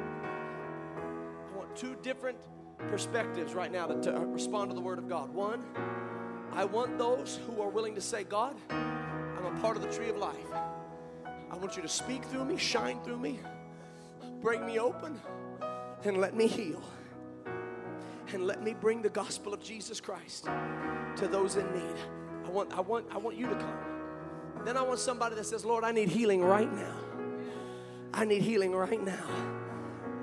I 1.51 1.57
want 1.57 1.75
two 1.75 1.95
different 2.03 2.37
perspectives 2.77 3.53
right 3.53 3.71
now 3.71 3.87
to, 3.87 4.01
to 4.01 4.19
respond 4.19 4.69
to 4.71 4.75
the 4.75 4.81
Word 4.81 4.97
of 4.97 5.07
God. 5.07 5.33
One, 5.33 5.63
I 6.51 6.65
want 6.65 6.97
those 6.97 7.39
who 7.47 7.61
are 7.61 7.69
willing 7.69 7.95
to 7.95 8.01
say, 8.01 8.23
God, 8.23 8.55
I'm 8.69 9.45
a 9.45 9.59
part 9.61 9.75
of 9.75 9.83
the 9.83 9.91
tree 9.91 10.09
of 10.09 10.17
life. 10.17 10.35
I 11.51 11.57
want 11.57 11.75
you 11.75 11.81
to 11.81 11.89
speak 11.89 12.23
through 12.25 12.45
me, 12.45 12.57
shine 12.57 13.01
through 13.03 13.17
me, 13.17 13.39
break 14.41 14.63
me 14.63 14.79
open, 14.79 15.19
and 16.03 16.17
let 16.17 16.35
me 16.35 16.47
heal. 16.47 16.81
And 18.33 18.47
let 18.47 18.63
me 18.63 18.73
bring 18.73 19.01
the 19.01 19.09
gospel 19.09 19.53
of 19.53 19.61
Jesus 19.61 20.01
Christ 20.01 20.45
to 21.15 21.27
those 21.27 21.55
in 21.57 21.71
need. 21.73 21.95
I 22.45 22.49
want, 22.49 22.71
I 22.75 22.81
want, 22.81 23.05
I 23.11 23.17
want 23.17 23.37
you 23.37 23.47
to 23.47 23.55
come. 23.55 23.77
Then 24.65 24.77
I 24.77 24.81
want 24.81 24.99
somebody 24.99 25.35
that 25.35 25.45
says, 25.45 25.63
Lord, 25.63 25.83
I 25.83 25.91
need 25.91 26.09
healing 26.09 26.43
right 26.43 26.71
now. 26.71 26.95
I 28.13 28.25
need 28.25 28.41
healing 28.41 28.73
right 28.73 29.03
now. 29.03 29.25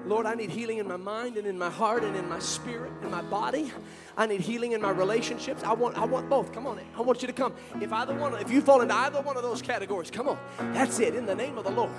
Lord, 0.06 0.26
I 0.26 0.34
need 0.34 0.50
healing 0.50 0.78
in 0.78 0.88
my 0.88 0.96
mind 0.96 1.36
and 1.36 1.46
in 1.46 1.56
my 1.56 1.70
heart 1.70 2.02
and 2.02 2.16
in 2.16 2.28
my 2.28 2.38
spirit 2.38 2.92
and 3.02 3.10
my 3.10 3.22
body. 3.22 3.72
I 4.16 4.26
need 4.26 4.40
healing 4.40 4.72
in 4.72 4.82
my 4.82 4.90
relationships. 4.90 5.62
I 5.62 5.72
want, 5.72 5.96
I 5.96 6.04
want 6.04 6.28
both. 6.28 6.52
Come 6.52 6.66
on, 6.66 6.80
I 6.96 7.00
want 7.00 7.22
you 7.22 7.28
to 7.28 7.32
come. 7.32 7.54
If 7.80 7.92
either 7.92 8.14
one, 8.14 8.34
if 8.34 8.50
you 8.50 8.60
fall 8.60 8.80
into 8.80 8.94
either 8.94 9.20
one 9.22 9.36
of 9.36 9.42
those 9.42 9.62
categories, 9.62 10.10
come 10.10 10.28
on. 10.28 10.38
That's 10.72 10.98
it. 10.98 11.14
In 11.14 11.24
the 11.24 11.34
name 11.34 11.56
of 11.56 11.64
the 11.64 11.70
Lord. 11.70 11.90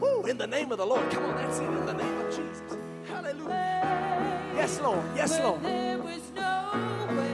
Woo, 0.00 0.22
in 0.26 0.36
the 0.36 0.46
name 0.46 0.72
of 0.72 0.78
the 0.78 0.86
Lord. 0.86 1.10
Come 1.10 1.24
on, 1.24 1.36
that's 1.36 1.58
it. 1.58 1.64
In 1.64 1.86
the 1.86 1.94
name 1.94 2.18
of 2.20 2.26
Jesus. 2.28 2.78
Hallelujah. 3.08 4.52
Yes, 4.54 4.80
Lord. 4.80 5.04
Yes, 5.14 5.38
Lord. 5.40 5.60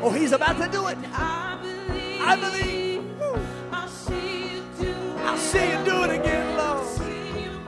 Oh, 0.02 0.10
He's 0.10 0.32
about 0.32 0.58
to 0.58 0.68
do 0.70 0.86
it. 0.88 0.98
I 1.12 1.58
believe. 1.62 2.20
I 2.20 2.36
believe. 2.36 3.04
I'll 3.72 3.88
see 3.88 4.54
you 4.54 4.62
do 4.78 4.88
it. 4.88 5.16
I'll 5.22 5.36
see 5.36 5.70
you 5.70 5.84
do 5.84 6.04
it 6.04 6.20
again, 6.20 6.56
Lord. 6.56 6.86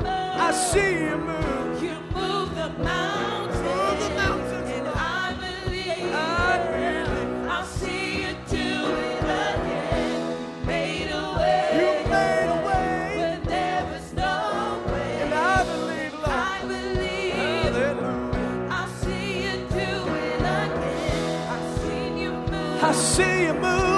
I 0.05 0.53
see 0.53 0.93
you 0.93 1.17
move. 1.17 1.52
see 23.13 23.45
you 23.45 23.53
move. 23.53 23.92